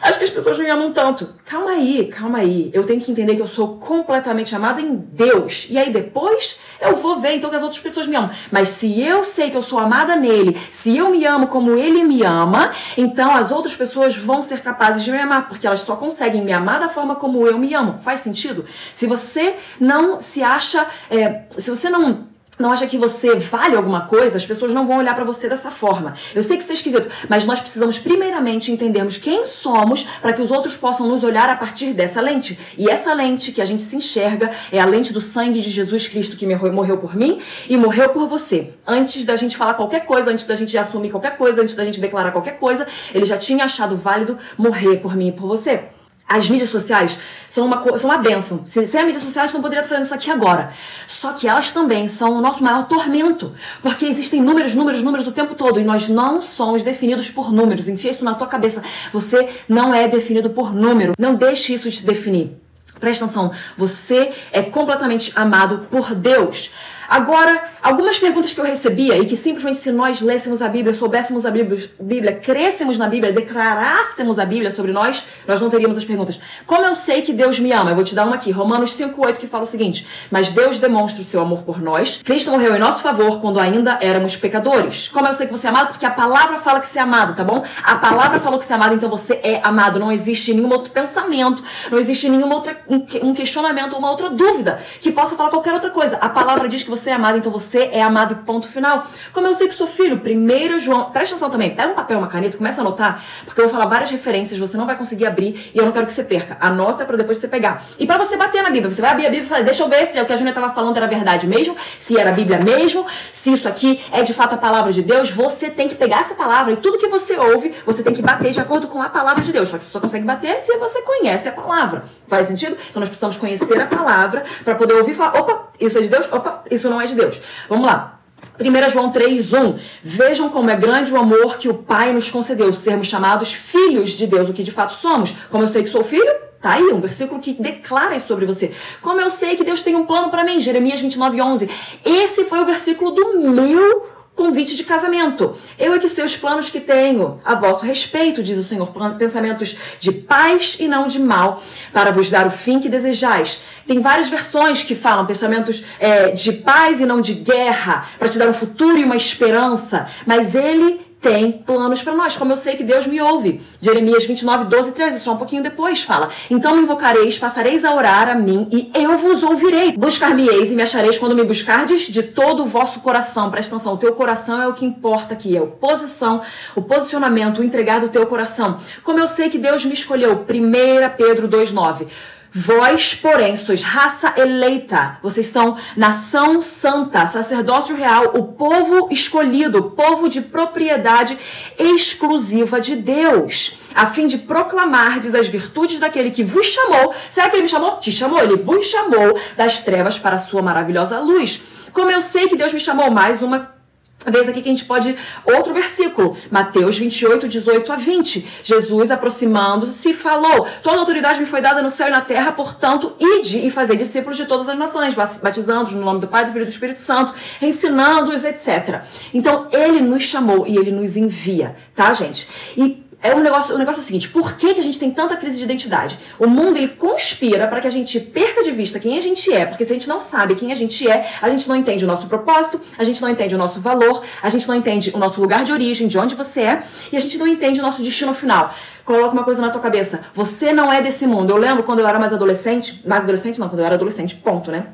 Acho 0.00 0.18
que 0.18 0.24
as 0.24 0.30
pessoas 0.30 0.56
me 0.58 0.70
amam 0.70 0.92
tanto. 0.92 1.34
Calma 1.44 1.72
aí, 1.72 2.06
calma 2.06 2.38
aí. 2.38 2.70
Eu 2.72 2.84
tenho 2.84 3.00
que 3.00 3.10
entender 3.10 3.34
que 3.34 3.42
eu 3.42 3.48
sou 3.48 3.78
completamente 3.78 4.54
amada 4.54 4.80
em 4.80 4.94
Deus. 4.94 5.66
E 5.68 5.76
aí 5.76 5.92
depois 5.92 6.58
eu 6.80 6.96
vou 6.96 7.20
ver 7.20 7.32
então 7.32 7.50
que 7.50 7.56
as 7.56 7.62
outras 7.62 7.80
pessoas 7.80 8.06
me 8.06 8.14
amam. 8.14 8.30
Mas 8.50 8.68
se 8.70 9.00
eu 9.02 9.24
sei 9.24 9.50
que 9.50 9.56
eu 9.56 9.62
sou 9.62 9.78
amada 9.78 10.14
nele, 10.14 10.56
se 10.70 10.96
eu 10.96 11.10
me 11.10 11.24
amo 11.24 11.48
como 11.48 11.74
ele 11.74 12.04
me 12.04 12.22
ama, 12.22 12.70
então 12.96 13.34
as 13.34 13.50
outras 13.50 13.74
pessoas 13.74 14.16
vão 14.16 14.40
ser 14.40 14.60
capazes 14.62 15.02
de 15.02 15.10
me 15.10 15.18
amar, 15.18 15.48
porque 15.48 15.66
elas 15.66 15.80
só 15.80 15.96
conseguem 15.96 16.44
me 16.44 16.52
amar 16.52 16.78
da 16.78 16.88
forma 16.88 17.16
como 17.16 17.44
eu 17.46 17.58
me 17.58 17.74
amo. 17.74 17.98
Faz 17.98 18.20
sentido? 18.20 18.64
Se 18.94 19.06
você 19.06 19.56
não 19.80 20.20
se 20.20 20.44
acha, 20.44 20.86
é, 21.10 21.42
se 21.50 21.70
você 21.70 21.87
não 21.90 22.28
não 22.58 22.72
acha 22.72 22.86
que 22.86 22.98
você 22.98 23.36
vale 23.36 23.76
alguma 23.76 24.02
coisa, 24.02 24.36
as 24.36 24.44
pessoas 24.44 24.72
não 24.72 24.86
vão 24.86 24.98
olhar 24.98 25.14
para 25.14 25.24
você 25.24 25.48
dessa 25.48 25.70
forma. 25.70 26.14
Eu 26.34 26.42
sei 26.42 26.56
que 26.56 26.62
isso 26.64 26.72
é 26.72 26.74
esquisito, 26.74 27.08
mas 27.28 27.46
nós 27.46 27.60
precisamos 27.60 27.98
primeiramente 27.98 28.72
entendermos 28.72 29.16
quem 29.16 29.46
somos 29.46 30.02
para 30.20 30.32
que 30.32 30.42
os 30.42 30.50
outros 30.50 30.76
possam 30.76 31.06
nos 31.06 31.22
olhar 31.22 31.48
a 31.48 31.54
partir 31.54 31.92
dessa 31.92 32.20
lente. 32.20 32.58
E 32.76 32.90
essa 32.90 33.14
lente 33.14 33.52
que 33.52 33.62
a 33.62 33.64
gente 33.64 33.82
se 33.82 33.94
enxerga 33.94 34.50
é 34.72 34.80
a 34.80 34.84
lente 34.84 35.12
do 35.12 35.20
sangue 35.20 35.60
de 35.60 35.70
Jesus 35.70 36.08
Cristo 36.08 36.36
que 36.36 36.46
morreu 36.46 36.98
por 36.98 37.14
mim 37.14 37.40
e 37.68 37.76
morreu 37.76 38.08
por 38.08 38.26
você. 38.26 38.74
Antes 38.86 39.24
da 39.24 39.36
gente 39.36 39.56
falar 39.56 39.74
qualquer 39.74 40.04
coisa, 40.04 40.30
antes 40.30 40.44
da 40.44 40.56
gente 40.56 40.76
assumir 40.76 41.10
qualquer 41.10 41.36
coisa, 41.36 41.62
antes 41.62 41.76
da 41.76 41.84
gente 41.84 42.00
declarar 42.00 42.32
qualquer 42.32 42.58
coisa, 42.58 42.86
ele 43.14 43.24
já 43.24 43.36
tinha 43.36 43.64
achado 43.64 43.96
válido 43.96 44.36
morrer 44.56 44.96
por 44.96 45.14
mim 45.14 45.28
e 45.28 45.32
por 45.32 45.46
você. 45.46 45.84
As 46.28 46.48
mídias 46.48 46.68
sociais 46.68 47.18
são 47.48 47.64
uma, 47.64 47.82
são 47.96 48.10
uma 48.10 48.18
benção. 48.18 48.62
Sem, 48.66 48.86
sem 48.86 49.00
a 49.00 49.04
mídia 49.04 49.20
social, 49.20 49.44
a 49.44 49.46
gente 49.46 49.54
não 49.54 49.62
poderia 49.62 49.80
estar 49.80 49.88
fazendo 49.94 50.04
isso 50.04 50.14
aqui 50.14 50.30
agora. 50.30 50.72
Só 51.06 51.32
que 51.32 51.48
elas 51.48 51.72
também 51.72 52.06
são 52.06 52.36
o 52.36 52.40
nosso 52.42 52.62
maior 52.62 52.86
tormento. 52.86 53.54
Porque 53.80 54.04
existem 54.04 54.42
números, 54.42 54.74
números, 54.74 55.02
números 55.02 55.26
o 55.26 55.32
tempo 55.32 55.54
todo. 55.54 55.80
E 55.80 55.84
nós 55.84 56.08
não 56.08 56.42
somos 56.42 56.82
definidos 56.82 57.30
por 57.30 57.50
números. 57.50 57.88
Enfia 57.88 58.10
isso 58.10 58.22
na 58.22 58.34
tua 58.34 58.46
cabeça. 58.46 58.82
Você 59.10 59.48
não 59.66 59.94
é 59.94 60.06
definido 60.06 60.50
por 60.50 60.74
número. 60.74 61.14
Não 61.18 61.34
deixe 61.34 61.72
isso 61.72 61.90
te 61.90 62.04
definir. 62.04 62.54
Presta 63.00 63.24
atenção. 63.24 63.52
Você 63.76 64.32
é 64.52 64.60
completamente 64.60 65.32
amado 65.34 65.86
por 65.90 66.14
Deus. 66.14 66.70
Agora, 67.08 67.64
algumas 67.82 68.18
perguntas 68.18 68.52
que 68.52 68.60
eu 68.60 68.64
recebia 68.66 69.16
e 69.16 69.24
que 69.24 69.34
simplesmente 69.34 69.78
se 69.78 69.90
nós 69.90 70.20
lêssemos 70.20 70.60
a 70.60 70.68
Bíblia, 70.68 70.94
soubéssemos 70.94 71.46
a 71.46 71.50
Bíblia, 71.50 71.88
Bíblia, 71.98 72.34
crescemos 72.34 72.98
na 72.98 73.08
Bíblia, 73.08 73.32
declarássemos 73.32 74.38
a 74.38 74.44
Bíblia 74.44 74.70
sobre 74.70 74.92
nós, 74.92 75.24
nós 75.46 75.58
não 75.58 75.70
teríamos 75.70 75.96
as 75.96 76.04
perguntas. 76.04 76.38
Como 76.66 76.84
eu 76.84 76.94
sei 76.94 77.22
que 77.22 77.32
Deus 77.32 77.58
me 77.58 77.72
ama? 77.72 77.92
Eu 77.92 77.94
vou 77.94 78.04
te 78.04 78.14
dar 78.14 78.26
uma 78.26 78.34
aqui, 78.34 78.50
Romanos 78.50 78.92
5:8 78.92 79.38
que 79.38 79.46
fala 79.46 79.64
o 79.64 79.66
seguinte: 79.66 80.06
"Mas 80.30 80.50
Deus 80.50 80.78
demonstra 80.78 81.22
o 81.22 81.24
seu 81.24 81.40
amor 81.40 81.62
por 81.62 81.80
nós. 81.80 82.20
Cristo 82.22 82.50
morreu 82.50 82.76
em 82.76 82.78
nosso 82.78 83.02
favor 83.02 83.40
quando 83.40 83.58
ainda 83.58 83.96
éramos 84.02 84.36
pecadores." 84.36 85.08
Como 85.08 85.26
eu 85.26 85.32
sei 85.32 85.46
que 85.46 85.52
você 85.52 85.66
é 85.66 85.70
amado? 85.70 85.88
Porque 85.88 86.04
a 86.04 86.10
palavra 86.10 86.58
fala 86.58 86.78
que 86.78 86.86
você 86.86 86.98
é 86.98 87.02
amado, 87.02 87.34
tá 87.34 87.42
bom? 87.42 87.64
A 87.82 87.96
palavra 87.96 88.38
falou 88.38 88.58
que 88.58 88.66
você 88.66 88.74
é 88.74 88.76
amado, 88.76 88.94
então 88.94 89.08
você 89.08 89.40
é 89.42 89.62
amado. 89.64 89.98
Não 89.98 90.12
existe 90.12 90.52
nenhum 90.52 90.70
outro 90.70 90.90
pensamento, 90.90 91.62
não 91.90 91.98
existe 91.98 92.28
nenhum 92.28 92.52
outro 92.52 92.76
um 93.22 93.32
questionamento, 93.32 93.96
uma 93.96 94.10
outra 94.10 94.28
dúvida 94.28 94.78
que 95.00 95.10
possa 95.10 95.36
falar 95.36 95.48
qualquer 95.48 95.72
outra 95.72 95.88
coisa. 95.88 96.18
A 96.18 96.28
palavra 96.28 96.68
diz 96.68 96.82
que 96.82 96.90
você 96.90 96.97
você 96.98 97.10
é 97.10 97.14
amado, 97.14 97.38
então 97.38 97.50
você 97.50 97.90
é 97.92 98.02
amado 98.02 98.36
ponto 98.44 98.68
final. 98.68 99.06
Como 99.32 99.46
eu 99.46 99.54
sei 99.54 99.68
que 99.68 99.74
sou 99.74 99.86
filho, 99.86 100.20
primeiro 100.20 100.78
João, 100.78 101.10
presta 101.10 101.34
atenção 101.34 101.50
também, 101.50 101.74
pega 101.74 101.92
um 101.92 101.94
papel, 101.94 102.18
uma 102.18 102.26
caneta, 102.26 102.56
começa 102.56 102.80
a 102.80 102.84
anotar, 102.84 103.22
porque 103.44 103.60
eu 103.60 103.64
vou 103.68 103.72
falar 103.72 103.88
várias 103.88 104.10
referências, 104.10 104.58
você 104.58 104.76
não 104.76 104.86
vai 104.86 104.96
conseguir 104.96 105.26
abrir 105.26 105.70
e 105.74 105.78
eu 105.78 105.84
não 105.84 105.92
quero 105.92 106.06
que 106.06 106.12
você 106.12 106.24
perca. 106.24 106.56
Anota 106.60 107.04
para 107.04 107.16
depois 107.16 107.38
você 107.38 107.48
pegar. 107.48 107.82
E 107.98 108.06
para 108.06 108.18
você 108.18 108.36
bater 108.36 108.62
na 108.62 108.70
Bíblia, 108.70 108.90
você 108.90 109.00
vai 109.00 109.12
abrir 109.12 109.26
a 109.26 109.30
Bíblia 109.30 109.46
e 109.46 109.48
falar, 109.48 109.62
deixa 109.62 109.82
eu 109.82 109.88
ver 109.88 110.06
se 110.06 110.18
é 110.18 110.22
o 110.22 110.26
que 110.26 110.32
a 110.32 110.36
Júnia 110.36 110.50
estava 110.50 110.72
falando 110.72 110.96
era 110.96 111.06
verdade 111.06 111.46
mesmo, 111.46 111.76
se 111.98 112.18
era 112.18 112.30
a 112.30 112.32
Bíblia 112.32 112.58
mesmo, 112.58 113.06
se 113.32 113.52
isso 113.52 113.68
aqui 113.68 114.00
é 114.10 114.22
de 114.22 114.34
fato 114.34 114.54
a 114.54 114.58
palavra 114.58 114.92
de 114.92 115.02
Deus, 115.02 115.30
você 115.30 115.70
tem 115.70 115.88
que 115.88 115.94
pegar 115.94 116.20
essa 116.20 116.34
palavra 116.34 116.72
e 116.72 116.76
tudo 116.76 116.98
que 116.98 117.08
você 117.08 117.36
ouve, 117.36 117.74
você 117.86 118.02
tem 118.02 118.12
que 118.12 118.22
bater 118.22 118.50
de 118.50 118.60
acordo 118.60 118.88
com 118.88 119.02
a 119.02 119.08
palavra 119.08 119.42
de 119.42 119.52
Deus. 119.52 119.68
Só 119.68 119.78
que 119.78 119.84
você 119.84 119.90
só 119.90 120.00
consegue 120.00 120.24
bater 120.24 120.60
se 120.60 120.76
você 120.76 121.02
conhece 121.02 121.48
a 121.48 121.52
palavra. 121.52 122.04
Faz 122.26 122.46
sentido? 122.46 122.76
Então 122.90 123.00
nós 123.00 123.08
precisamos 123.08 123.36
conhecer 123.36 123.80
a 123.80 123.86
palavra 123.86 124.44
para 124.64 124.74
poder 124.74 124.94
ouvir 124.94 125.12
e 125.12 125.14
falar, 125.14 125.38
opa, 125.38 125.67
isso 125.80 125.98
é 125.98 126.02
de 126.02 126.08
Deus, 126.08 126.26
opa, 126.32 126.64
isso 126.70 126.88
não 126.88 127.00
é 127.00 127.06
de 127.06 127.14
Deus. 127.14 127.40
Vamos 127.68 127.86
lá. 127.86 128.18
1 128.60 128.90
João 128.90 129.10
3,1 129.10 129.78
Vejam 130.02 130.48
como 130.48 130.70
é 130.70 130.76
grande 130.76 131.12
o 131.12 131.16
amor 131.16 131.58
que 131.58 131.68
o 131.68 131.74
Pai 131.74 132.12
nos 132.12 132.30
concedeu, 132.30 132.72
sermos 132.72 133.06
chamados 133.06 133.52
filhos 133.52 134.10
de 134.10 134.26
Deus, 134.26 134.48
o 134.48 134.52
que 134.52 134.62
de 134.62 134.70
fato 134.70 134.94
somos. 134.94 135.34
Como 135.50 135.64
eu 135.64 135.68
sei 135.68 135.82
que 135.82 135.88
sou 135.88 136.04
filho, 136.04 136.32
tá 136.60 136.72
aí 136.72 136.84
um 136.84 137.00
versículo 137.00 137.40
que 137.40 137.52
declara 137.54 138.18
sobre 138.20 138.46
você. 138.46 138.72
Como 139.02 139.20
eu 139.20 139.30
sei 139.30 139.56
que 139.56 139.64
Deus 139.64 139.82
tem 139.82 139.94
um 139.94 140.06
plano 140.06 140.30
para 140.30 140.44
mim, 140.44 140.60
Jeremias 140.60 141.02
29,11. 141.02 141.68
Esse 142.04 142.44
foi 142.44 142.60
o 142.60 142.66
versículo 142.66 143.12
do 143.12 143.40
meu 143.40 144.17
convite 144.38 144.76
de 144.76 144.84
casamento. 144.84 145.56
Eu 145.76 145.94
é 145.94 145.98
que 145.98 146.08
sei 146.08 146.24
os 146.24 146.36
planos 146.36 146.70
que 146.70 146.78
tenho 146.78 147.40
a 147.44 147.56
vosso 147.56 147.84
respeito, 147.84 148.40
diz 148.40 148.56
o 148.56 148.62
Senhor, 148.62 148.92
pensamentos 149.18 149.76
de 149.98 150.12
paz 150.12 150.76
e 150.78 150.86
não 150.86 151.08
de 151.08 151.18
mal, 151.18 151.60
para 151.92 152.12
vos 152.12 152.30
dar 152.30 152.46
o 152.46 152.50
fim 152.52 152.78
que 152.78 152.88
desejais. 152.88 153.60
Tem 153.84 153.98
várias 153.98 154.28
versões 154.28 154.84
que 154.84 154.94
falam 154.94 155.26
pensamentos 155.26 155.82
é, 155.98 156.30
de 156.30 156.52
paz 156.52 157.00
e 157.00 157.04
não 157.04 157.20
de 157.20 157.34
guerra, 157.34 158.06
para 158.16 158.28
te 158.28 158.38
dar 158.38 158.48
um 158.48 158.54
futuro 158.54 158.96
e 158.96 159.02
uma 159.02 159.16
esperança. 159.16 160.06
Mas 160.24 160.54
ele 160.54 161.07
tem 161.20 161.50
planos 161.50 162.00
para 162.02 162.14
nós, 162.14 162.36
como 162.36 162.52
eu 162.52 162.56
sei 162.56 162.76
que 162.76 162.84
Deus 162.84 163.06
me 163.06 163.20
ouve. 163.20 163.60
Jeremias 163.80 164.24
29, 164.24 164.64
12 164.64 164.90
e 164.90 164.92
13, 164.92 165.20
só 165.20 165.32
um 165.32 165.36
pouquinho 165.36 165.62
depois 165.62 166.02
fala. 166.02 166.28
Então 166.50 166.76
me 166.76 166.82
invocareis, 166.82 167.38
passareis 167.38 167.84
a 167.84 167.94
orar 167.94 168.28
a 168.28 168.34
mim 168.34 168.68
e 168.70 168.90
eu 168.94 169.18
vos 169.18 169.42
ouvirei. 169.42 169.92
Buscar-me-eis 169.92 170.70
e 170.70 170.76
me 170.76 170.82
achareis 170.82 171.18
quando 171.18 171.34
me 171.34 171.42
buscardes 171.44 172.02
de 172.02 172.22
todo 172.22 172.62
o 172.62 172.66
vosso 172.66 173.00
coração. 173.00 173.50
Presta 173.50 173.74
atenção, 173.74 173.94
o 173.94 173.98
teu 173.98 174.12
coração 174.12 174.62
é 174.62 174.68
o 174.68 174.74
que 174.74 174.84
importa 174.84 175.34
aqui, 175.34 175.56
é 175.56 175.60
a 175.60 175.66
posição, 175.66 176.40
o 176.76 176.82
posicionamento, 176.82 177.58
o 177.58 177.64
entregar 177.64 178.00
do 178.00 178.08
teu 178.08 178.24
coração. 178.26 178.78
Como 179.02 179.18
eu 179.18 179.26
sei 179.26 179.50
que 179.50 179.58
Deus 179.58 179.84
me 179.84 179.94
escolheu, 179.94 180.32
1 180.34 181.16
Pedro 181.16 181.48
2, 181.48 181.72
9. 181.72 182.06
Vós, 182.52 183.14
porém, 183.14 183.56
sois 183.56 183.82
raça 183.82 184.32
eleita, 184.36 185.18
vocês 185.22 185.46
são 185.48 185.76
nação 185.94 186.62
santa, 186.62 187.26
sacerdócio 187.26 187.94
real, 187.94 188.32
o 188.34 188.44
povo 188.44 189.08
escolhido, 189.10 189.90
povo 189.90 190.28
de 190.28 190.40
propriedade 190.40 191.38
exclusiva 191.78 192.80
de 192.80 192.96
Deus, 192.96 193.78
a 193.94 194.06
fim 194.06 194.26
de 194.26 194.38
proclamardes 194.38 195.34
as 195.34 195.46
virtudes 195.46 196.00
daquele 196.00 196.30
que 196.30 196.42
vos 196.42 196.66
chamou. 196.66 197.14
Será 197.30 197.50
que 197.50 197.56
ele 197.56 197.64
me 197.64 197.68
chamou? 197.68 197.98
Te 197.98 198.10
chamou, 198.10 198.40
ele 198.40 198.56
vos 198.56 198.86
chamou 198.86 199.38
das 199.56 199.82
trevas 199.82 200.18
para 200.18 200.36
a 200.36 200.40
sua 200.40 200.62
maravilhosa 200.62 201.18
luz. 201.20 201.60
Como 201.92 202.10
eu 202.10 202.22
sei 202.22 202.48
que 202.48 202.56
Deus 202.56 202.72
me 202.72 202.80
chamou, 202.80 203.10
mais 203.10 203.42
uma 203.42 203.77
vez 204.26 204.48
aqui 204.48 204.60
que 204.60 204.68
a 204.68 204.72
gente 204.72 204.84
pode. 204.84 205.16
Outro 205.44 205.72
versículo, 205.72 206.36
Mateus 206.50 206.98
28, 206.98 207.48
18 207.48 207.92
a 207.92 207.96
20. 207.96 208.46
Jesus, 208.64 209.10
aproximando-se, 209.10 210.12
falou: 210.14 210.66
Toda 210.82 210.98
autoridade 210.98 211.40
me 211.40 211.46
foi 211.46 211.60
dada 211.60 211.80
no 211.80 211.90
céu 211.90 212.08
e 212.08 212.10
na 212.10 212.20
terra, 212.20 212.52
portanto, 212.52 213.14
ide 213.18 213.66
e 213.66 213.70
fazer 213.70 213.96
discípulos 213.96 214.36
de 214.36 214.46
todas 214.46 214.68
as 214.68 214.76
nações, 214.76 215.14
batizando-os 215.14 215.92
no 215.92 216.04
nome 216.04 216.20
do 216.20 216.28
Pai, 216.28 216.44
do 216.44 216.52
Filho 216.52 216.62
e 216.62 216.66
do 216.66 216.70
Espírito 216.70 216.98
Santo, 216.98 217.32
ensinando-os, 217.62 218.44
etc. 218.44 219.02
Então, 219.32 219.68
ele 219.72 220.00
nos 220.00 220.22
chamou 220.22 220.66
e 220.66 220.76
ele 220.76 220.90
nos 220.90 221.16
envia, 221.16 221.76
tá, 221.94 222.12
gente? 222.12 222.48
E 222.76 223.07
é 223.20 223.34
um 223.34 223.40
negócio, 223.40 223.74
o 223.74 223.78
negócio 223.78 223.98
é 224.00 224.02
o 224.02 224.06
seguinte, 224.06 224.28
por 224.28 224.56
que, 224.56 224.74
que 224.74 224.80
a 224.80 224.82
gente 224.82 224.98
tem 224.98 225.10
tanta 225.10 225.36
crise 225.36 225.58
de 225.58 225.64
identidade? 225.64 226.18
O 226.38 226.46
mundo 226.46 226.76
ele 226.76 226.88
conspira 226.88 227.66
para 227.66 227.80
que 227.80 227.86
a 227.88 227.90
gente 227.90 228.20
perca 228.20 228.62
de 228.62 228.70
vista 228.70 229.00
quem 229.00 229.18
a 229.18 229.20
gente 229.20 229.52
é, 229.52 229.66
porque 229.66 229.84
se 229.84 229.92
a 229.92 229.94
gente 229.94 230.08
não 230.08 230.20
sabe 230.20 230.54
quem 230.54 230.70
a 230.70 230.74
gente 230.74 231.08
é, 231.08 231.28
a 231.42 231.48
gente 231.48 231.68
não 231.68 231.74
entende 231.74 232.04
o 232.04 232.06
nosso 232.08 232.28
propósito, 232.28 232.80
a 232.96 233.02
gente 233.02 233.20
não 233.20 233.28
entende 233.28 233.54
o 233.56 233.58
nosso 233.58 233.80
valor, 233.80 234.22
a 234.40 234.48
gente 234.48 234.68
não 234.68 234.74
entende 234.74 235.10
o 235.12 235.18
nosso 235.18 235.40
lugar 235.40 235.64
de 235.64 235.72
origem, 235.72 236.06
de 236.06 236.16
onde 236.16 236.36
você 236.36 236.60
é, 236.60 236.82
e 237.10 237.16
a 237.16 237.20
gente 237.20 237.36
não 237.38 237.46
entende 237.46 237.80
o 237.80 237.82
nosso 237.82 238.02
destino 238.02 238.34
final. 238.34 238.72
Coloca 239.04 239.32
uma 239.32 239.42
coisa 239.42 239.60
na 239.60 239.70
tua 239.70 239.80
cabeça, 239.80 240.20
você 240.32 240.72
não 240.72 240.92
é 240.92 241.02
desse 241.02 241.26
mundo. 241.26 241.50
Eu 241.50 241.56
lembro 241.56 241.82
quando 241.82 242.00
eu 242.00 242.06
era 242.06 242.18
mais 242.18 242.32
adolescente, 242.32 243.02
mais 243.04 243.24
adolescente 243.24 243.58
não, 243.58 243.68
quando 243.68 243.80
eu 243.80 243.86
era 243.86 243.96
adolescente, 243.96 244.36
ponto, 244.36 244.70
né? 244.70 244.86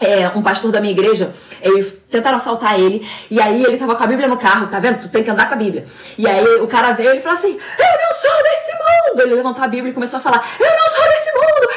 É, 0.00 0.28
um 0.34 0.42
pastor 0.42 0.70
da 0.70 0.80
minha 0.80 0.92
igreja, 0.92 1.32
eles 1.60 1.94
tentaram 2.10 2.36
assaltar 2.36 2.78
ele, 2.78 3.06
e 3.30 3.40
aí 3.40 3.62
ele 3.62 3.76
tava 3.76 3.94
com 3.94 4.04
a 4.04 4.06
Bíblia 4.06 4.28
no 4.28 4.36
carro, 4.36 4.66
tá 4.66 4.78
vendo? 4.78 5.00
Tu 5.00 5.08
tem 5.08 5.22
que 5.22 5.30
andar 5.30 5.48
com 5.48 5.54
a 5.54 5.56
Bíblia. 5.56 5.84
E 6.18 6.26
aí 6.26 6.44
o 6.60 6.66
cara 6.66 6.92
veio 6.92 7.14
e 7.14 7.20
falou 7.20 7.38
assim: 7.38 7.52
Eu 7.52 7.98
não 8.00 8.12
sou 8.20 8.42
desse 8.42 8.72
mundo! 8.72 9.22
Ele 9.22 9.34
levantou 9.36 9.64
a 9.64 9.68
Bíblia 9.68 9.90
e 9.90 9.94
começou 9.94 10.18
a 10.18 10.22
falar: 10.22 10.44
Eu 10.58 10.70
não 10.70 10.88
sou 10.88 11.04
desse 11.04 11.32
mundo! 11.32 11.68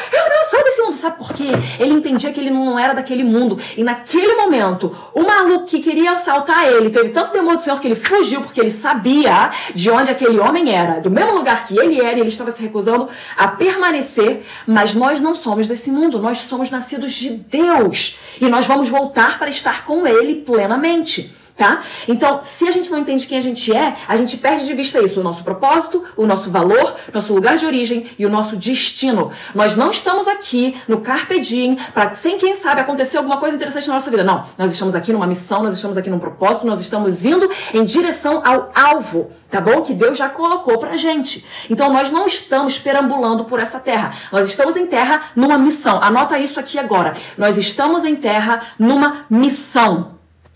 Sou 0.49 0.63
desse 0.63 0.81
mundo! 0.81 0.95
Sabe 0.95 1.17
por 1.17 1.33
quê? 1.33 1.51
Ele 1.79 1.93
entendia 1.93 2.31
que 2.31 2.39
ele 2.39 2.49
não 2.49 2.77
era 2.77 2.93
daquele 2.93 3.23
mundo. 3.23 3.59
E 3.75 3.83
naquele 3.83 4.35
momento, 4.35 4.95
o 5.13 5.21
maluco 5.21 5.65
que 5.65 5.79
queria 5.79 6.11
assaltar 6.11 6.65
ele 6.67 6.89
teve 6.89 7.09
tanto 7.09 7.31
temor 7.31 7.57
do 7.57 7.63
Senhor 7.63 7.79
que 7.79 7.87
ele 7.87 7.95
fugiu, 7.95 8.41
porque 8.41 8.59
ele 8.59 8.71
sabia 8.71 9.51
de 9.73 9.89
onde 9.89 10.11
aquele 10.11 10.39
homem 10.39 10.73
era, 10.73 10.99
do 10.99 11.11
mesmo 11.11 11.35
lugar 11.35 11.65
que 11.65 11.77
ele 11.77 11.99
era, 11.99 12.17
e 12.17 12.21
ele 12.21 12.29
estava 12.29 12.51
se 12.51 12.61
recusando 12.61 13.07
a 13.35 13.47
permanecer. 13.47 14.45
Mas 14.67 14.93
nós 14.93 15.19
não 15.19 15.35
somos 15.35 15.67
desse 15.67 15.91
mundo, 15.91 16.19
nós 16.19 16.39
somos 16.39 16.69
nascidos 16.69 17.11
de 17.11 17.31
Deus. 17.31 18.19
E 18.39 18.47
nós 18.47 18.65
vamos 18.65 18.89
voltar 18.89 19.39
para 19.39 19.49
estar 19.49 19.85
com 19.85 20.05
Ele 20.05 20.35
plenamente 20.35 21.33
tá? 21.57 21.81
Então, 22.07 22.39
se 22.43 22.67
a 22.67 22.71
gente 22.71 22.91
não 22.91 22.99
entende 22.99 23.25
quem 23.25 23.37
a 23.37 23.41
gente 23.41 23.73
é, 23.73 23.95
a 24.07 24.17
gente 24.17 24.37
perde 24.37 24.65
de 24.65 24.73
vista 24.73 25.01
isso, 25.01 25.19
o 25.21 25.23
nosso 25.23 25.43
propósito, 25.43 26.03
o 26.17 26.25
nosso 26.25 26.49
valor, 26.51 26.95
nosso 27.13 27.33
lugar 27.33 27.57
de 27.57 27.65
origem 27.65 28.07
e 28.19 28.25
o 28.25 28.29
nosso 28.29 28.57
destino. 28.57 29.31
Nós 29.53 29.75
não 29.75 29.89
estamos 29.89 30.27
aqui 30.27 30.75
no 30.87 30.99
carpe 30.99 31.39
diem 31.39 31.77
para 31.93 32.13
sem 32.13 32.37
quem 32.37 32.55
sabe 32.55 32.81
acontecer 32.81 33.17
alguma 33.17 33.37
coisa 33.37 33.55
interessante 33.55 33.87
na 33.87 33.95
nossa 33.95 34.09
vida. 34.09 34.23
Não, 34.23 34.43
nós 34.57 34.73
estamos 34.73 34.95
aqui 34.95 35.13
numa 35.13 35.27
missão, 35.27 35.63
nós 35.63 35.73
estamos 35.73 35.97
aqui 35.97 36.09
num 36.09 36.19
propósito, 36.19 36.67
nós 36.67 36.81
estamos 36.81 37.23
indo 37.23 37.49
em 37.73 37.83
direção 37.85 38.41
ao 38.45 38.71
alvo, 38.75 39.31
tá 39.49 39.61
bom? 39.61 39.81
Que 39.81 39.93
Deus 39.93 40.17
já 40.17 40.27
colocou 40.27 40.77
pra 40.77 40.97
gente. 40.97 41.45
Então, 41.69 41.91
nós 41.91 42.11
não 42.11 42.27
estamos 42.27 42.77
perambulando 42.77 43.45
por 43.45 43.59
essa 43.59 43.79
terra. 43.79 44.13
Nós 44.31 44.49
estamos 44.49 44.75
em 44.75 44.85
terra 44.87 45.21
numa 45.35 45.57
missão. 45.57 46.01
Anota 46.01 46.37
isso 46.37 46.59
aqui 46.59 46.77
agora. 46.77 47.13
Nós 47.37 47.57
estamos 47.57 48.03
em 48.03 48.15
terra 48.15 48.61
numa 48.77 49.25
missão 49.29 50.14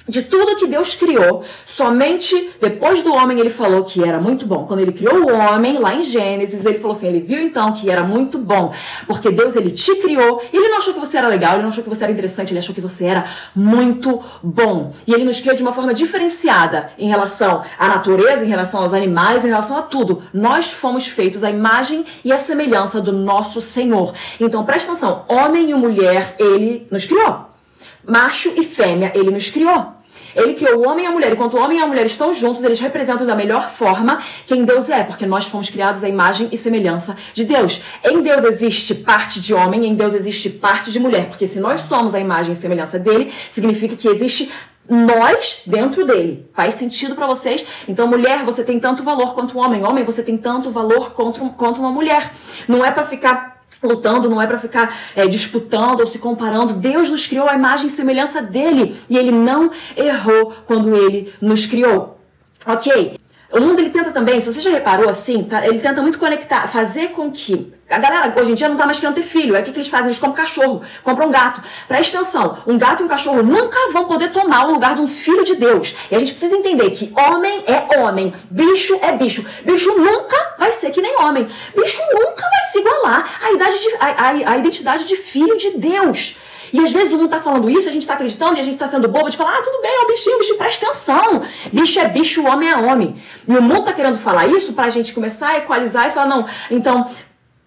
de 0.09 0.23
tudo 0.23 0.55
que 0.55 0.67
Deus 0.67 0.95
criou, 0.95 1.43
somente 1.65 2.51
depois 2.59 3.03
do 3.03 3.13
homem 3.13 3.39
ele 3.39 3.49
falou 3.49 3.83
que 3.83 4.03
era 4.03 4.19
muito 4.19 4.45
bom. 4.45 4.65
Quando 4.65 4.79
ele 4.79 4.91
criou 4.91 5.15
o 5.15 5.33
homem, 5.33 5.77
lá 5.77 5.93
em 5.93 6.03
Gênesis, 6.03 6.65
ele 6.65 6.79
falou 6.79 6.97
assim, 6.97 7.07
ele 7.07 7.21
viu 7.21 7.39
então 7.39 7.71
que 7.71 7.89
era 7.89 8.03
muito 8.03 8.37
bom, 8.37 8.73
porque 9.05 9.31
Deus 9.31 9.55
ele 9.55 9.71
te 9.71 9.95
criou, 9.97 10.41
ele 10.51 10.67
não 10.67 10.79
achou 10.79 10.93
que 10.93 10.99
você 10.99 11.17
era 11.17 11.27
legal, 11.27 11.53
ele 11.53 11.61
não 11.61 11.69
achou 11.69 11.83
que 11.83 11.89
você 11.89 12.03
era 12.03 12.11
interessante, 12.11 12.51
ele 12.51 12.59
achou 12.59 12.73
que 12.73 12.81
você 12.81 13.05
era 13.05 13.25
muito 13.55 14.19
bom. 14.41 14.91
E 15.05 15.13
ele 15.13 15.23
nos 15.23 15.39
criou 15.39 15.55
de 15.55 15.61
uma 15.61 15.73
forma 15.73 15.93
diferenciada 15.93 16.91
em 16.97 17.07
relação 17.07 17.63
à 17.77 17.87
natureza, 17.87 18.43
em 18.43 18.49
relação 18.49 18.81
aos 18.81 18.93
animais, 18.93 19.45
em 19.45 19.49
relação 19.49 19.77
a 19.77 19.83
tudo. 19.83 20.23
Nós 20.33 20.71
fomos 20.71 21.07
feitos 21.07 21.43
à 21.43 21.49
imagem 21.49 22.05
e 22.25 22.31
à 22.31 22.39
semelhança 22.39 22.99
do 22.99 23.11
nosso 23.11 23.61
Senhor. 23.61 24.13
Então 24.39 24.65
presta 24.65 24.91
atenção, 24.91 25.23
homem 25.27 25.69
e 25.69 25.73
mulher, 25.75 26.35
ele 26.39 26.87
nos 26.89 27.05
criou. 27.05 27.47
Macho 28.05 28.51
e 28.55 28.63
fêmea, 28.63 29.11
ele 29.13 29.29
nos 29.29 29.49
criou. 29.49 29.98
Ele 30.35 30.53
criou 30.53 30.79
o 30.79 30.89
homem 30.89 31.05
e 31.05 31.07
a 31.07 31.11
mulher. 31.11 31.33
Enquanto 31.33 31.55
o 31.55 31.61
homem 31.61 31.79
e 31.79 31.81
a 31.81 31.87
mulher 31.87 32.05
estão 32.05 32.33
juntos, 32.33 32.63
eles 32.63 32.79
representam 32.79 33.25
da 33.25 33.35
melhor 33.35 33.69
forma 33.71 34.21
quem 34.45 34.65
Deus 34.65 34.89
é, 34.89 35.03
porque 35.03 35.25
nós 35.25 35.45
fomos 35.45 35.69
criados 35.69 36.03
à 36.03 36.09
imagem 36.09 36.49
e 36.51 36.57
semelhança 36.57 37.15
de 37.33 37.43
Deus. 37.43 37.81
Em 38.03 38.21
Deus 38.21 38.43
existe 38.43 38.95
parte 38.95 39.39
de 39.39 39.53
homem, 39.53 39.85
em 39.85 39.95
Deus 39.95 40.13
existe 40.13 40.49
parte 40.49 40.91
de 40.91 40.99
mulher, 40.99 41.27
porque 41.27 41.47
se 41.47 41.59
nós 41.59 41.81
somos 41.81 42.13
a 42.15 42.19
imagem 42.19 42.53
e 42.53 42.55
semelhança 42.55 42.99
dele, 42.99 43.31
significa 43.49 43.95
que 43.95 44.07
existe 44.07 44.51
nós 44.89 45.61
dentro 45.65 46.03
dele. 46.05 46.49
Faz 46.53 46.73
sentido 46.73 47.13
para 47.15 47.27
vocês? 47.27 47.65
Então, 47.87 48.07
mulher, 48.07 48.43
você 48.43 48.63
tem 48.63 48.79
tanto 48.79 49.03
valor 49.03 49.33
quanto 49.35 49.57
um 49.57 49.61
homem. 49.61 49.83
Homem, 49.83 50.03
você 50.03 50.23
tem 50.23 50.35
tanto 50.35 50.71
valor 50.71 51.11
quanto, 51.11 51.47
quanto 51.51 51.79
uma 51.79 51.91
mulher. 51.91 52.31
Não 52.67 52.83
é 52.83 52.91
para 52.91 53.03
ficar 53.03 53.58
lutando, 53.81 54.29
não 54.29 54.41
é 54.41 54.47
para 54.47 54.57
ficar 54.57 54.95
é, 55.15 55.27
disputando 55.27 56.01
ou 56.01 56.07
se 56.07 56.19
comparando. 56.19 56.73
Deus 56.73 57.09
nos 57.09 57.25
criou 57.25 57.47
a 57.47 57.55
imagem 57.55 57.87
e 57.87 57.89
semelhança 57.89 58.41
dele 58.41 58.95
e 59.09 59.17
ele 59.17 59.31
não 59.31 59.71
errou 59.95 60.53
quando 60.65 60.95
ele 60.95 61.33
nos 61.41 61.65
criou. 61.65 62.19
Ok? 62.65 63.17
O 63.51 63.59
mundo 63.59 63.79
ele 63.79 63.89
tenta 63.89 64.11
também, 64.11 64.39
se 64.39 64.53
você 64.53 64.61
já 64.61 64.69
reparou 64.69 65.09
assim, 65.09 65.43
tá, 65.43 65.65
ele 65.65 65.79
tenta 65.79 66.03
muito 66.03 66.19
conectar, 66.19 66.67
fazer 66.67 67.09
com 67.09 67.31
que 67.31 67.73
a 67.89 67.97
galera 67.97 68.31
hoje 68.39 68.51
em 68.51 68.53
dia 68.53 68.69
não 68.69 68.77
tá 68.77 68.85
mais 68.85 68.99
querendo 68.99 69.15
ter 69.15 69.23
filho. 69.23 69.55
É 69.55 69.61
o 69.61 69.63
que, 69.63 69.71
que 69.71 69.79
eles 69.79 69.89
fazem? 69.89 70.07
Eles 70.07 70.19
compram 70.19 70.35
cachorro, 70.35 70.83
compram 71.03 71.27
um 71.27 71.31
gato. 71.31 71.61
Presta 71.87 72.19
atenção, 72.19 72.59
um 72.67 72.77
gato 72.77 73.01
e 73.01 73.05
um 73.05 73.07
cachorro 73.07 73.41
nunca 73.41 73.77
vão 73.91 74.05
poder 74.05 74.31
tomar 74.31 74.67
o 74.67 74.71
lugar 74.71 74.93
de 74.93 75.01
um 75.01 75.07
filho 75.07 75.43
de 75.43 75.55
Deus. 75.55 75.95
E 76.11 76.15
a 76.15 76.19
gente 76.19 76.31
precisa 76.31 76.55
entender 76.55 76.91
que 76.91 77.11
homem 77.17 77.63
é 77.65 77.99
homem, 77.99 78.31
bicho 78.51 78.99
é 79.01 79.11
bicho. 79.13 79.43
Bicho 79.65 79.97
nunca 79.97 80.55
vai 80.59 80.71
ser 80.71 80.91
que 80.91 81.01
nem 81.01 81.19
homem. 81.19 81.47
Bicho 81.75 82.01
nunca 82.13 82.28
igualar 83.09 83.39
à, 83.43 83.51
idade 83.51 83.79
de, 83.79 83.95
à, 83.99 84.07
à, 84.07 84.53
à 84.53 84.57
identidade 84.57 85.05
de 85.05 85.15
filho 85.15 85.57
de 85.57 85.71
Deus. 85.71 86.37
E 86.71 86.79
às 86.79 86.91
vezes 86.91 87.11
o 87.11 87.17
mundo 87.17 87.29
tá 87.29 87.41
falando 87.41 87.67
isso, 87.67 87.89
a 87.89 87.91
gente 87.91 88.05
tá 88.05 88.13
acreditando 88.13 88.57
e 88.57 88.59
a 88.59 88.63
gente 88.63 88.77
tá 88.77 88.87
sendo 88.87 89.07
bobo 89.07 89.27
de 89.27 89.35
falar, 89.35 89.57
ah, 89.57 89.61
tudo 89.63 89.81
bem, 89.81 89.91
é 89.91 90.01
o 90.03 90.07
bichinho, 90.07 90.37
bicho, 90.37 90.55
presta 90.55 90.85
atenção. 90.85 91.41
Bicho 91.73 91.99
é 91.99 92.07
bicho, 92.07 92.45
homem 92.45 92.69
é 92.69 92.77
homem. 92.77 93.15
E 93.47 93.57
o 93.57 93.61
mundo 93.61 93.85
tá 93.85 93.93
querendo 93.93 94.19
falar 94.19 94.45
isso 94.45 94.73
pra 94.73 94.87
gente 94.87 95.11
começar 95.11 95.49
a 95.49 95.57
equalizar 95.57 96.07
e 96.07 96.11
falar, 96.11 96.27
não, 96.27 96.45
então 96.69 97.09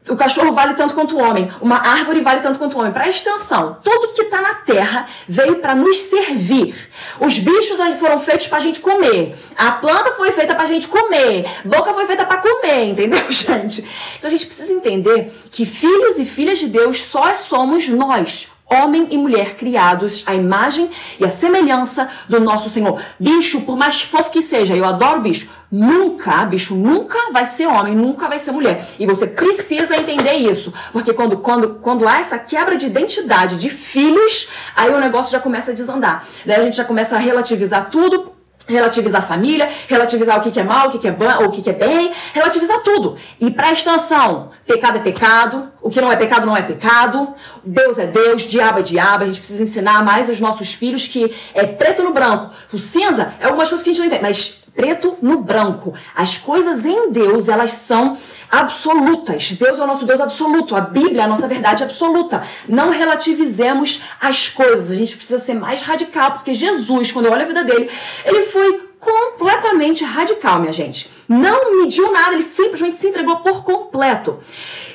o 0.09 0.17
cachorro 0.17 0.53
vale 0.53 0.75
tanto 0.75 0.95
quanto 0.95 1.17
o 1.17 1.23
homem, 1.23 1.51
uma 1.61 1.77
árvore 1.77 2.21
vale 2.21 2.41
tanto 2.41 2.59
quanto 2.59 2.77
o 2.77 2.81
homem. 2.81 2.93
Para 2.93 3.09
extensão, 3.09 3.79
tudo 3.85 4.13
que 4.13 4.23
está 4.23 4.41
na 4.41 4.55
terra 4.55 5.07
veio 5.29 5.57
para 5.57 5.75
nos 5.75 5.97
servir. 5.97 6.75
Os 7.21 7.39
bichos 7.39 7.79
foram 7.99 8.19
feitos 8.19 8.49
para 8.49 8.59
a 8.59 8.61
gente 8.61 8.81
comer. 8.81 9.37
A 9.57 9.73
planta 9.73 10.13
foi 10.13 10.33
feita 10.33 10.55
para 10.55 10.65
a 10.65 10.69
gente 10.69 10.89
comer. 10.89 11.47
Boca 11.65 11.95
foi 11.95 12.07
feita 12.07 12.25
para 12.25 12.39
comer, 12.39 12.87
entendeu, 12.87 13.25
gente? 13.31 13.87
Então 14.19 14.29
a 14.29 14.33
gente 14.33 14.47
precisa 14.47 14.73
entender 14.73 15.33
que 15.53 15.65
filhos 15.65 16.19
e 16.19 16.25
filhas 16.25 16.59
de 16.59 16.67
Deus 16.67 17.03
só 17.03 17.37
somos 17.37 17.89
nós 17.89 18.52
homem 18.73 19.09
e 19.11 19.17
mulher 19.17 19.57
criados 19.57 20.23
à 20.27 20.35
imagem 20.35 20.91
e 21.21 21.25
à 21.25 21.31
semelhança 21.31 22.09
do 22.29 22.41
nosso 22.41 22.71
Senhor. 22.71 23.01
Bicho, 23.19 23.63
por 23.63 23.77
mais 23.77 24.03
fofo 24.03 24.31
que 24.31 24.43
seja, 24.43 24.75
eu 24.75 24.85
adoro 24.85 25.21
bicho, 25.21 25.49
nunca, 25.71 26.45
bicho, 26.45 26.75
nunca 26.75 27.19
vai 27.33 27.47
ser 27.47 27.67
homem, 27.67 27.95
nunca 27.95 28.29
vai 28.29 28.39
ser 28.39 28.53
mulher. 28.53 28.87
E 28.99 29.07
você 29.07 29.27
precisa 29.27 29.97
entender 29.97 30.35
isso, 30.35 30.73
porque 30.93 31.13
quando, 31.13 31.39
quando, 31.39 31.75
quando 31.77 32.07
há 32.07 32.21
essa 32.21 32.39
quebra 32.39 32.77
de 32.77 32.87
identidade 32.87 33.57
de 33.57 33.71
filhos, 33.71 34.49
aí 34.77 34.91
o 34.91 34.99
negócio 34.99 35.33
já 35.33 35.41
começa 35.41 35.71
a 35.71 35.75
desandar. 35.75 36.27
Daí 36.45 36.61
a 36.61 36.63
gente 36.63 36.77
já 36.77 36.85
começa 36.85 37.17
a 37.17 37.19
relativizar 37.19 37.91
tudo 37.91 38.32
relativizar 38.67 39.27
família, 39.27 39.69
relativizar 39.89 40.39
o 40.39 40.41
que, 40.41 40.51
que 40.51 40.61
é 40.61 40.65
mal, 40.65 40.89
o 40.89 40.91
que, 40.91 40.99
que 40.99 41.09
é 41.09 41.13
bom, 41.13 41.45
o 41.45 41.51
que, 41.51 41.63
que 41.63 41.71
é 41.71 41.73
bem, 41.73 42.13
relativizar 42.33 42.81
tudo. 42.83 43.17
E 43.41 43.51
para 43.51 43.73
extensão, 43.73 44.51
pecado 44.67 44.99
é 44.99 45.01
pecado, 45.01 45.73
o 45.81 45.91
que 45.91 46.01
não 46.01 46.11
é 46.11 46.17
pecado 46.17 46.47
não 46.47 46.57
é 46.57 46.63
pecado, 46.63 47.35
Deus 47.65 47.99
é 47.99 48.07
Deus, 48.07 48.43
diabo 48.43 48.79
é 48.79 48.83
diabo, 48.83 49.25
a 49.25 49.27
gente 49.27 49.41
precisa 49.41 49.63
ensinar 49.63 50.05
mais 50.05 50.29
aos 50.29 50.41
nossos 50.41 50.73
filhos 50.73 51.07
que 51.07 51.35
é 51.55 51.67
preto 51.67 52.03
no 52.03 52.13
branco. 52.13 52.51
O 52.73 52.79
cinza 52.79 53.35
é 53.41 53.47
algumas 53.47 53.69
coisas 53.69 53.83
que 53.83 53.91
a 53.91 53.93
gente 53.93 54.01
não 54.01 54.07
entende, 54.07 54.23
mas 54.23 54.62
preto 54.75 55.17
no 55.21 55.39
branco. 55.43 55.95
As 56.15 56.37
coisas 56.37 56.85
em 56.85 57.11
Deus, 57.11 57.49
elas 57.49 57.73
são 57.75 58.17
absolutas. 58.51 59.53
Deus 59.53 59.79
é 59.79 59.83
o 59.83 59.87
nosso 59.87 60.05
Deus 60.05 60.21
absoluto. 60.21 60.75
A 60.75 60.81
Bíblia 60.81 61.23
é 61.23 61.25
a 61.25 61.29
nossa 61.29 61.47
verdade 61.47 61.83
absoluta. 61.83 62.43
Não 62.69 62.91
relativizemos 62.91 64.03
as 64.21 64.49
coisas. 64.49 64.91
A 64.91 64.95
gente 64.95 65.17
precisa 65.17 65.39
ser 65.39 65.55
mais 65.55 65.83
radical, 65.83 66.33
porque 66.33 66.55
Jesus, 66.55 67.11
quando 67.11 67.27
eu 67.27 67.33
olho 67.33 67.43
a 67.43 67.47
vida 67.47 67.65
dele, 67.65 67.91
ele 68.25 68.47
foi 68.47 68.93
completamente 68.99 70.05
radical, 70.05 70.61
minha 70.61 70.73
gente. 70.73 71.11
Não 71.29 71.81
mediu 71.81 72.13
nada, 72.13 72.35
ele 72.35 72.43
simplesmente 72.43 72.97
se 72.97 73.09
entregou 73.09 73.37
por 73.37 73.65
completo. 73.65 74.39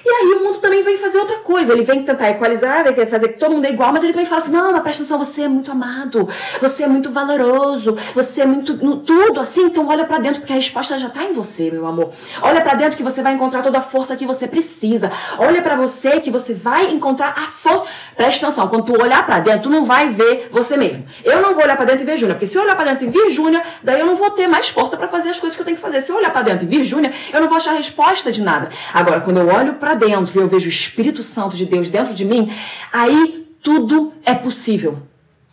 E 0.06 0.10
aí 0.10 0.34
o 0.34 0.44
mundo 0.44 0.60
também 0.60 0.84
vem 0.84 0.98
fazer 0.98 1.20
outra 1.20 1.38
coisa. 1.38 1.74
Ele 1.74 1.84
vem 1.84 2.04
tentar 2.04 2.30
equalizar, 2.30 2.84
vem 2.94 3.06
fazer 3.06 3.30
que 3.30 3.40
todo 3.40 3.52
mundo 3.52 3.66
é 3.66 3.72
igual, 3.72 3.92
mas 3.92 4.04
ele 4.04 4.14
também 4.14 4.26
fala 4.26 4.42
assim: 4.42 4.52
não, 4.52 4.72
mas 4.72 4.82
presta 4.82 5.04
atenção, 5.04 5.18
você 5.18 5.42
é 5.44 5.48
muito 5.48 5.72
amado, 5.72 6.28
você 6.62 6.84
é 6.84 6.88
muito 6.88 7.12
valoroso, 7.12 7.98
você 8.14 8.42
é 8.42 8.46
muito 8.46 8.78
tudo 9.00 9.40
assim, 9.40 9.66
então 9.66 9.88
olha 9.88 10.06
para 10.06 10.18
dentro, 10.20 10.40
porque 10.40 10.54
a 10.54 10.56
resposta 10.56 10.98
já 10.98 11.10
tá 11.10 11.24
em 11.24 11.34
você, 11.34 11.72
meu 11.72 11.86
amor. 11.86 12.12
Olha 12.42 12.62
para 12.62 12.74
dentro 12.76 12.96
que 12.96 13.04
você 13.04 13.22
vai 13.22 13.34
encontrar 13.34 13.62
toda 13.62 13.80
a 13.80 13.82
força 13.82 14.16
que 14.16 14.26
você 14.26 14.48
precisa. 14.48 15.12
Olha 15.38 15.62
para 15.62 15.76
você 15.76 16.20
que 16.20 16.32
você 16.32 16.54
vai 16.54 16.90
encontrar 16.92 17.30
a 17.30 17.52
força. 17.52 17.86
Presta 18.16 18.48
atenção, 18.48 18.68
quando 18.68 18.86
tu 18.86 19.02
olhar 19.02 19.26
para 19.26 19.40
dentro, 19.40 19.64
tu 19.64 19.70
não 19.70 19.84
vai 19.84 20.10
ver 20.10 20.50
você 20.52 20.78
mesmo. 20.78 21.06
Eu 21.24 21.42
não 21.42 21.54
vou 21.54 21.64
olhar 21.64 21.76
para 21.76 21.86
dentro 21.86 22.04
e 22.04 22.06
ver 22.06 22.18
Júnior, 22.18 22.36
porque 22.36 22.48
se 22.48 22.58
eu 22.58 22.64
olhar 22.64 22.76
para 22.76 22.92
dentro 22.92 23.06
e 23.06 23.10
ver 23.10 23.30
Júnior, 23.30 23.62
daí 23.84 24.00
eu 24.00 24.06
não 24.06 24.16
vou 24.16 24.32
ter 24.32 24.48
mais 24.48 24.70
força 24.70 24.96
para 24.96 25.08
fazer 25.08 25.30
as 25.30 25.40
coisas 25.40 25.56
que 25.56 25.62
eu 25.62 25.66
tenho 25.66 25.78
que 25.78 25.84
fazer. 25.84 26.02
Se 26.02 26.12
eu 26.12 26.16
olhar 26.16 26.27
para 26.32 26.42
dentro 26.42 26.66
e 26.66 26.68
ver 26.68 26.86
Júnior, 26.86 27.14
eu 27.34 27.42
não 27.42 27.48
vou 27.48 27.58
achar 27.58 27.74
resposta 27.74 28.32
de 28.32 28.42
nada. 28.42 28.70
Agora, 28.94 29.22
quando 29.22 29.38
eu 29.38 29.48
olho 29.48 29.76
para 29.76 29.94
dentro 29.94 30.38
e 30.38 30.42
eu 30.42 30.48
vejo 30.48 30.68
o 30.68 30.70
Espírito 30.70 31.24
Santo 31.24 31.56
de 31.56 31.66
Deus 31.66 31.90
dentro 31.90 32.14
de 32.14 32.26
mim, 32.26 32.52
aí 32.92 33.48
tudo 33.62 34.14
é 34.24 34.34
possível. 34.34 35.00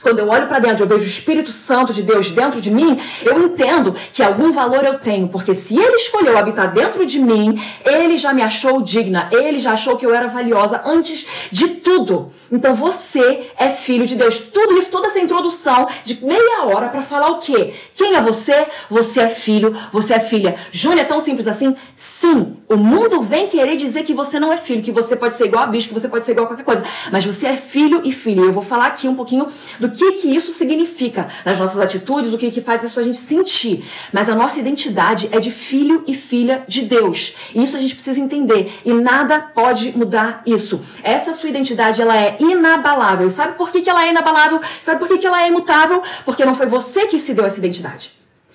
Quando 0.03 0.19
eu 0.19 0.29
olho 0.29 0.47
para 0.49 0.59
dentro, 0.59 0.85
eu 0.85 0.89
vejo 0.89 1.05
o 1.05 1.07
Espírito 1.07 1.51
Santo 1.51 1.93
de 1.93 2.03
Deus 2.03 2.31
dentro 2.31 2.61
de 2.61 2.71
mim, 2.71 3.01
eu 3.23 3.47
entendo 3.47 3.95
que 4.13 4.23
algum 4.23 4.53
valor 4.53 4.85
eu 4.85 4.99
tenho, 4.99 5.29
porque 5.29 5.55
se 5.55 5.79
ele 5.79 5.97
escolheu 5.97 6.37
habitar 6.37 6.73
dentro 6.73 7.07
de 7.07 7.19
mim, 7.19 7.59
ele 7.85 8.19
já 8.19 8.35
me 8.35 8.43
achou 8.43 8.83
digna, 8.83 9.31
ele 9.33 9.59
já 9.59 9.73
achou 9.73 9.97
que 9.97 10.05
eu 10.05 10.15
era 10.15 10.29
valiosa 10.29 10.83
antes 10.85 11.49
de 11.51 11.69
tudo. 11.69 12.31
Então 12.53 12.75
você 12.75 13.51
é 13.57 13.71
filho 13.71 14.07
de 14.07 14.15
Deus. 14.15 14.39
Tudo 14.41 14.77
isso, 14.77 14.91
toda 14.91 15.07
essa 15.07 15.21
introdução 15.21 15.89
de 16.05 16.23
meia 16.23 16.65
hora 16.65 16.89
para 16.89 17.03
falar 17.03 17.31
o 17.31 17.39
quê? 17.39 17.73
Quem 17.95 18.15
é 18.15 18.21
você? 18.21 18.67
Você 18.91 19.21
é 19.21 19.29
filho, 19.31 19.75
você 19.91 20.15
é 20.15 20.21
filha. 20.21 20.55
Júlia, 20.71 21.01
é 21.01 21.05
tão 21.05 21.21
simples 21.21 21.49
assim? 21.49 21.75
Sim, 21.97 22.57
o 22.69 22.77
mundo 22.77 23.23
vem 23.23 23.47
querer 23.47 23.77
dizer 23.77 24.03
que 24.03 24.13
você 24.13 24.39
não 24.39 24.53
é 24.53 24.57
filho, 24.59 24.83
que 24.83 24.93
você 24.93 25.17
pode 25.17 25.35
ser 25.35 25.47
igual 25.47 25.65
a 25.65 25.67
bicho, 25.67 25.89
que 25.89 25.95
você 25.95 26.09
pode 26.09 26.27
ser 26.27 26.33
igual 26.33 26.45
a 26.45 26.49
qualquer 26.49 26.65
coisa, 26.65 26.85
mas 27.11 27.25
você 27.25 27.47
é 27.47 27.57
filho 27.57 28.03
e 28.05 28.13
filha. 28.13 28.43
Eu 28.43 28.53
vou 28.53 28.63
falar 28.63 28.87
aqui 28.87 29.09
um 29.09 29.15
pouquinho 29.15 29.47
do 29.81 29.94
que, 29.95 30.13
que 30.13 30.35
isso 30.35 30.53
significa 30.53 31.29
nas 31.45 31.59
nossas 31.59 31.79
atitudes, 31.79 32.33
o 32.33 32.39
que, 32.39 32.51
que 32.51 32.61
faz 32.61 32.83
isso 32.85 32.99
a 32.99 33.03
gente 33.03 33.17
sentir. 33.17 33.85
Mas 34.13 34.29
a 34.29 34.35
nossa 34.35 34.59
identidade 34.59 35.29
é 35.33 35.41
de 35.41 35.51
filho 35.51 36.05
e 36.07 36.15
filha 36.15 36.65
de 36.67 36.83
Deus. 36.83 37.35
E 37.55 37.63
isso 37.63 37.77
a 37.77 37.81
gente 37.81 37.95
precisa 37.95 38.21
entender. 38.21 38.75
E 38.85 38.93
nada 38.93 39.41
pode 39.41 39.97
mudar 39.97 40.43
isso. 40.47 40.81
Essa 41.03 41.33
sua 41.33 41.49
identidade, 41.49 42.03
ela 42.03 42.17
é 42.17 42.37
inabalável. 42.41 43.29
Sabe 43.31 43.55
por 43.55 43.71
que, 43.71 43.83
que 43.83 43.91
ela 43.91 44.05
é 44.05 44.11
inabalável? 44.11 44.61
Sabe 44.83 44.99
por 44.99 45.09
que, 45.09 45.19
que 45.19 45.27
ela 45.27 45.43
é 45.43 45.49
imutável? 45.49 46.03
Porque 46.25 46.45
não 46.45 46.55
foi 46.55 46.67
você 46.67 47.07
que 47.07 47.19
se 47.19 47.35
deu 47.35 47.45
essa 47.45 47.59
identidade. 47.59 48.13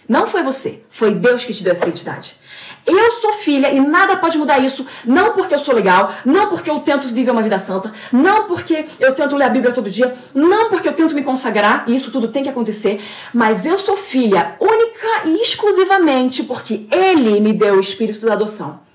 Não 0.07 0.25
foi 0.25 0.41
você, 0.41 0.81
foi 0.89 1.13
Deus 1.13 1.45
que 1.45 1.53
te 1.53 1.63
deu 1.63 1.73
essa 1.73 1.83
identidade. 1.83 2.35
Eu 2.85 3.11
sou 3.13 3.33
filha 3.33 3.71
e 3.71 3.79
nada 3.79 4.17
pode 4.17 4.37
mudar 4.37 4.59
isso. 4.59 4.85
Não 5.05 5.33
porque 5.33 5.53
eu 5.53 5.59
sou 5.59 5.73
legal, 5.73 6.13
não 6.25 6.47
porque 6.47 6.69
eu 6.69 6.79
tento 6.79 7.07
viver 7.07 7.31
uma 7.31 7.41
vida 7.41 7.59
santa, 7.59 7.91
não 8.11 8.45
porque 8.47 8.85
eu 8.99 9.13
tento 9.13 9.35
ler 9.35 9.45
a 9.45 9.49
Bíblia 9.49 9.73
todo 9.73 9.89
dia, 9.89 10.13
não 10.33 10.69
porque 10.69 10.87
eu 10.87 10.93
tento 10.93 11.15
me 11.15 11.23
consagrar, 11.23 11.83
e 11.87 11.95
isso 11.95 12.11
tudo 12.11 12.27
tem 12.27 12.43
que 12.43 12.49
acontecer, 12.49 13.01
mas 13.33 13.65
eu 13.65 13.77
sou 13.77 13.97
filha 13.97 14.55
única 14.59 15.07
e 15.25 15.41
exclusivamente 15.41 16.43
porque 16.43 16.87
Ele 16.91 17.39
me 17.39 17.53
deu 17.53 17.75
o 17.75 17.79
espírito 17.79 18.25
da 18.25 18.33
adoção. 18.33 18.88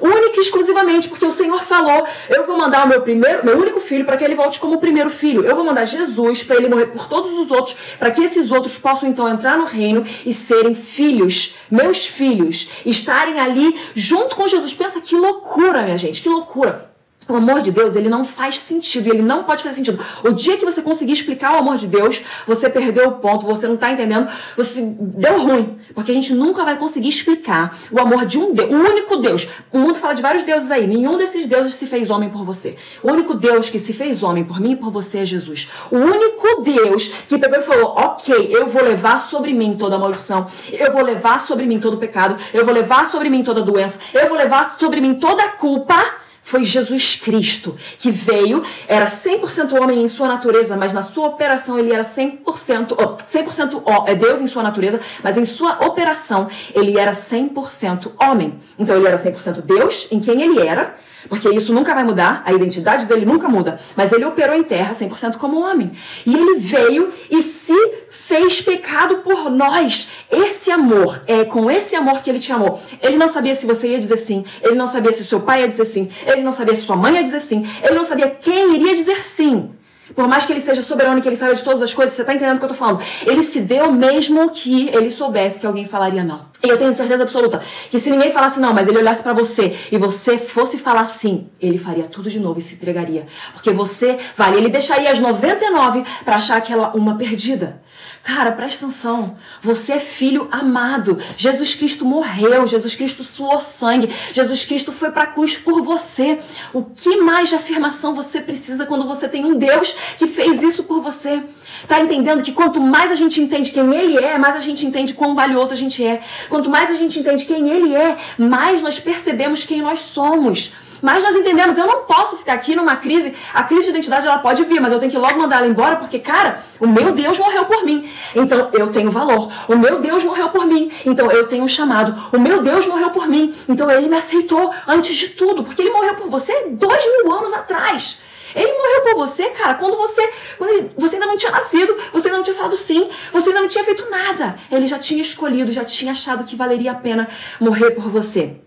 Única 0.00 0.36
e 0.36 0.40
exclusivamente 0.40 1.08
porque 1.08 1.24
o 1.24 1.30
Senhor 1.30 1.62
falou: 1.64 2.04
eu 2.28 2.46
vou 2.46 2.56
mandar 2.58 2.84
o 2.84 2.88
meu 2.88 3.02
primeiro, 3.02 3.44
meu 3.44 3.58
único 3.58 3.80
filho 3.80 4.04
para 4.04 4.16
que 4.16 4.24
ele 4.24 4.34
volte 4.34 4.58
como 4.58 4.76
o 4.76 4.80
primeiro 4.80 5.10
filho. 5.10 5.44
Eu 5.44 5.54
vou 5.54 5.64
mandar 5.64 5.84
Jesus 5.84 6.42
para 6.42 6.56
ele 6.56 6.68
morrer 6.68 6.86
por 6.86 7.08
todos 7.08 7.32
os 7.38 7.50
outros, 7.50 7.76
para 7.98 8.10
que 8.10 8.22
esses 8.22 8.50
outros 8.50 8.78
possam 8.78 9.08
então 9.08 9.28
entrar 9.28 9.56
no 9.56 9.64
reino 9.64 10.04
e 10.24 10.32
serem 10.32 10.74
filhos, 10.74 11.56
meus 11.70 12.06
filhos, 12.06 12.68
estarem 12.84 13.38
ali 13.38 13.78
junto 13.94 14.36
com 14.36 14.48
Jesus. 14.48 14.74
Pensa 14.74 15.00
que 15.00 15.14
loucura, 15.14 15.82
minha 15.82 15.98
gente, 15.98 16.22
que 16.22 16.28
loucura. 16.28 16.89
O 17.30 17.36
amor 17.36 17.62
de 17.62 17.70
Deus, 17.70 17.94
ele 17.94 18.08
não 18.08 18.24
faz 18.24 18.58
sentido, 18.58 19.08
ele 19.08 19.22
não 19.22 19.44
pode 19.44 19.62
fazer 19.62 19.76
sentido. 19.76 20.04
O 20.24 20.32
dia 20.32 20.56
que 20.56 20.64
você 20.64 20.82
conseguir 20.82 21.12
explicar 21.12 21.54
o 21.54 21.58
amor 21.58 21.76
de 21.76 21.86
Deus, 21.86 22.22
você 22.44 22.68
perdeu 22.68 23.08
o 23.08 23.12
ponto, 23.12 23.46
você 23.46 23.68
não 23.68 23.76
está 23.76 23.92
entendendo, 23.92 24.28
você 24.56 24.82
deu 24.82 25.40
ruim. 25.40 25.76
Porque 25.94 26.10
a 26.10 26.14
gente 26.14 26.34
nunca 26.34 26.64
vai 26.64 26.76
conseguir 26.76 27.08
explicar 27.08 27.78
o 27.90 28.00
amor 28.00 28.26
de 28.26 28.36
um 28.36 28.52
Deus, 28.52 28.68
o 28.68 28.74
único 28.74 29.16
Deus. 29.16 29.46
O 29.72 29.78
mundo 29.78 29.94
fala 29.94 30.14
de 30.14 30.22
vários 30.22 30.42
deuses 30.42 30.72
aí, 30.72 30.88
nenhum 30.88 31.16
desses 31.16 31.46
deuses 31.46 31.74
se 31.74 31.86
fez 31.86 32.10
homem 32.10 32.28
por 32.28 32.44
você. 32.44 32.76
O 33.02 33.12
único 33.12 33.34
Deus 33.34 33.70
que 33.70 33.78
se 33.78 33.92
fez 33.92 34.22
homem 34.24 34.42
por 34.42 34.58
mim 34.58 34.72
e 34.72 34.76
por 34.76 34.90
você 34.90 35.18
é 35.18 35.24
Jesus. 35.24 35.70
O 35.88 35.96
único 35.96 36.62
Deus 36.62 37.12
que 37.28 37.38
pegou 37.38 37.60
e 37.60 37.62
falou: 37.62 37.94
Ok, 37.96 38.48
eu 38.50 38.66
vou 38.66 38.82
levar 38.82 39.20
sobre 39.20 39.54
mim 39.54 39.76
toda 39.76 39.94
a 39.94 39.98
maldição, 39.98 40.46
eu 40.72 40.92
vou 40.92 41.04
levar 41.04 41.40
sobre 41.40 41.66
mim 41.66 41.78
todo 41.78 41.94
o 41.94 41.98
pecado, 41.98 42.36
eu 42.52 42.64
vou 42.64 42.74
levar 42.74 43.06
sobre 43.06 43.30
mim 43.30 43.44
toda 43.44 43.60
a 43.60 43.64
doença, 43.64 44.00
eu 44.12 44.28
vou 44.28 44.36
levar 44.36 44.76
sobre 44.78 45.00
mim 45.00 45.14
toda 45.14 45.44
a 45.44 45.48
culpa 45.50 46.19
foi 46.42 46.64
Jesus 46.64 47.14
Cristo, 47.16 47.76
que 47.98 48.10
veio, 48.10 48.62
era 48.88 49.06
100% 49.06 49.80
homem 49.80 50.02
em 50.02 50.08
sua 50.08 50.26
natureza, 50.26 50.76
mas 50.76 50.92
na 50.92 51.02
sua 51.02 51.28
operação 51.28 51.78
ele 51.78 51.92
era 51.92 52.02
100%, 52.02 52.92
oh, 52.96 53.16
100% 53.16 53.82
oh, 53.84 54.04
é 54.08 54.14
Deus 54.14 54.40
em 54.40 54.46
sua 54.46 54.62
natureza, 54.62 55.00
mas 55.22 55.38
em 55.38 55.44
sua 55.44 55.86
operação 55.86 56.48
ele 56.74 56.98
era 56.98 57.12
100% 57.12 58.12
homem. 58.18 58.58
Então 58.78 58.96
ele 58.96 59.06
era 59.06 59.18
100% 59.18 59.62
Deus 59.62 60.08
em 60.10 60.20
quem 60.20 60.42
ele 60.42 60.60
era, 60.60 60.96
porque 61.28 61.48
isso 61.50 61.72
nunca 61.72 61.94
vai 61.94 62.04
mudar, 62.04 62.42
a 62.44 62.52
identidade 62.52 63.06
dele 63.06 63.24
nunca 63.24 63.48
muda, 63.48 63.78
mas 63.96 64.12
ele 64.12 64.24
operou 64.24 64.56
em 64.56 64.62
terra 64.62 64.92
100% 64.92 65.36
como 65.36 65.60
homem. 65.60 65.92
E 66.24 66.34
ele 66.34 66.60
veio 66.60 67.12
e 67.30 67.42
se 67.42 67.74
fez 68.10 68.60
pecado 68.60 69.18
por 69.18 69.50
nós. 69.50 70.08
Esse 70.30 70.70
amor, 70.70 71.22
é 71.26 71.44
com 71.44 71.70
esse 71.70 71.96
amor 71.96 72.20
que 72.22 72.30
ele 72.30 72.38
te 72.38 72.52
amou. 72.52 72.80
Ele 73.02 73.16
não 73.16 73.28
sabia 73.28 73.54
se 73.54 73.66
você 73.66 73.88
ia 73.88 73.98
dizer 73.98 74.16
sim, 74.16 74.44
ele 74.62 74.74
não 74.74 74.86
sabia 74.86 75.12
se 75.12 75.24
seu 75.24 75.40
pai 75.40 75.62
ia 75.62 75.68
dizer 75.68 75.84
sim, 75.84 76.08
ele 76.26 76.42
não 76.42 76.52
sabia 76.52 76.74
se 76.74 76.82
sua 76.82 76.96
mãe 76.96 77.14
ia 77.14 77.22
dizer 77.22 77.40
sim, 77.40 77.68
ele 77.82 77.94
não 77.94 78.04
sabia 78.04 78.28
quem 78.28 78.74
iria 78.76 78.94
dizer 78.94 79.26
sim. 79.26 79.70
Por 80.14 80.26
mais 80.28 80.44
que 80.44 80.52
ele 80.52 80.60
seja 80.60 80.82
soberano 80.82 81.18
e 81.18 81.22
que 81.22 81.28
ele 81.28 81.36
saiba 81.36 81.54
de 81.54 81.62
todas 81.62 81.82
as 81.82 81.92
coisas, 81.92 82.14
você 82.14 82.22
está 82.22 82.34
entendendo 82.34 82.56
o 82.56 82.58
que 82.58 82.64
eu 82.64 82.70
estou 82.70 82.86
falando? 82.86 83.02
Ele 83.26 83.42
se 83.42 83.60
deu 83.60 83.92
mesmo 83.92 84.50
que 84.50 84.88
ele 84.88 85.10
soubesse 85.10 85.60
que 85.60 85.66
alguém 85.66 85.86
falaria 85.86 86.24
não. 86.24 86.50
E 86.62 86.68
eu 86.68 86.76
tenho 86.76 86.92
certeza 86.92 87.22
absoluta 87.22 87.62
que 87.90 87.98
se 87.98 88.10
ninguém 88.10 88.30
falasse 88.32 88.60
não, 88.60 88.74
mas 88.74 88.86
ele 88.86 88.98
olhasse 88.98 89.22
para 89.22 89.32
você 89.32 89.74
e 89.90 89.96
você 89.96 90.36
fosse 90.36 90.76
falar 90.78 91.06
sim, 91.06 91.48
ele 91.60 91.78
faria 91.78 92.04
tudo 92.04 92.28
de 92.28 92.38
novo 92.38 92.58
e 92.58 92.62
se 92.62 92.74
entregaria. 92.74 93.26
Porque 93.52 93.72
você 93.72 94.18
vale, 94.36 94.58
ele 94.58 94.68
deixaria 94.68 95.10
as 95.10 95.20
99 95.20 96.04
para 96.24 96.36
achar 96.36 96.58
aquela 96.58 96.90
uma 96.94 97.16
perdida. 97.16 97.80
Cara, 98.22 98.52
presta 98.52 98.84
atenção. 98.84 99.38
Você 99.62 99.94
é 99.94 99.98
filho 99.98 100.46
amado. 100.50 101.18
Jesus 101.38 101.74
Cristo 101.74 102.04
morreu, 102.04 102.66
Jesus 102.66 102.94
Cristo 102.94 103.24
suou 103.24 103.60
sangue, 103.60 104.14
Jesus 104.32 104.64
Cristo 104.64 104.92
foi 104.92 105.10
para 105.10 105.24
a 105.24 105.26
cruz 105.26 105.56
por 105.56 105.82
você. 105.82 106.38
O 106.72 106.82
que 106.82 107.16
mais 107.16 107.48
de 107.48 107.54
afirmação 107.54 108.14
você 108.14 108.40
precisa 108.42 108.84
quando 108.84 109.06
você 109.06 109.26
tem 109.26 109.44
um 109.44 109.56
Deus 109.56 109.96
que 110.18 110.26
fez 110.26 110.62
isso 110.62 110.82
por 110.82 111.00
você? 111.00 111.42
Tá 111.88 111.98
entendendo 112.00 112.42
que 112.42 112.52
quanto 112.52 112.78
mais 112.78 113.10
a 113.10 113.14
gente 113.14 113.40
entende 113.40 113.70
quem 113.70 113.94
ele 113.94 114.18
é, 114.18 114.36
mais 114.36 114.54
a 114.54 114.60
gente 114.60 114.84
entende 114.84 115.14
quão 115.14 115.34
valioso 115.34 115.72
a 115.72 115.76
gente 115.76 116.04
é. 116.04 116.20
Quanto 116.50 116.68
mais 116.68 116.90
a 116.90 116.94
gente 116.94 117.18
entende 117.18 117.46
quem 117.46 117.70
ele 117.70 117.94
é, 117.94 118.18
mais 118.36 118.82
nós 118.82 119.00
percebemos 119.00 119.64
quem 119.64 119.80
nós 119.80 120.00
somos. 120.00 120.72
Mas 121.02 121.22
nós 121.22 121.34
entendemos, 121.34 121.76
eu 121.78 121.86
não 121.86 122.02
posso 122.02 122.36
ficar 122.36 122.54
aqui 122.54 122.74
numa 122.74 122.96
crise. 122.96 123.34
A 123.54 123.62
crise 123.62 123.84
de 123.84 123.90
identidade 123.90 124.26
ela 124.26 124.38
pode 124.38 124.64
vir, 124.64 124.80
mas 124.80 124.92
eu 124.92 124.98
tenho 124.98 125.10
que 125.10 125.18
logo 125.18 125.38
mandar 125.38 125.58
ela 125.58 125.66
embora 125.66 125.96
porque, 125.96 126.18
cara, 126.18 126.62
o 126.78 126.86
meu 126.86 127.12
Deus 127.12 127.38
morreu 127.38 127.64
por 127.64 127.84
mim. 127.84 128.08
Então 128.34 128.70
eu 128.72 128.88
tenho 128.88 129.10
valor. 129.10 129.50
O 129.68 129.76
meu 129.76 130.00
Deus 130.00 130.22
morreu 130.24 130.48
por 130.50 130.66
mim. 130.66 130.90
Então 131.04 131.30
eu 131.30 131.46
tenho 131.46 131.64
um 131.64 131.68
chamado. 131.68 132.14
O 132.36 132.38
meu 132.38 132.62
Deus 132.62 132.86
morreu 132.86 133.10
por 133.10 133.28
mim. 133.28 133.54
Então 133.68 133.90
ele 133.90 134.08
me 134.08 134.16
aceitou 134.16 134.72
antes 134.86 135.16
de 135.16 135.28
tudo. 135.30 135.62
Porque 135.62 135.82
ele 135.82 135.90
morreu 135.90 136.14
por 136.14 136.28
você 136.28 136.66
dois 136.70 137.04
mil 137.04 137.32
anos 137.32 137.52
atrás. 137.52 138.18
Ele 138.54 138.72
morreu 138.72 139.02
por 139.02 139.14
você, 139.26 139.50
cara, 139.50 139.74
quando 139.74 139.96
você, 139.96 140.28
quando 140.58 140.70
ele, 140.70 140.90
você 140.96 141.16
ainda 141.16 141.26
não 141.26 141.36
tinha 141.36 141.52
nascido, 141.52 141.96
você 142.12 142.26
ainda 142.26 142.38
não 142.38 142.42
tinha 142.42 142.56
falado 142.56 142.76
sim, 142.76 143.08
você 143.32 143.48
ainda 143.48 143.60
não 143.60 143.68
tinha 143.68 143.84
feito 143.84 144.10
nada. 144.10 144.58
Ele 144.70 144.86
já 144.86 144.98
tinha 144.98 145.22
escolhido, 145.22 145.70
já 145.70 145.84
tinha 145.84 146.12
achado 146.12 146.44
que 146.44 146.56
valeria 146.56 146.92
a 146.92 146.94
pena 146.94 147.28
morrer 147.60 147.92
por 147.92 148.08
você. 148.08 148.60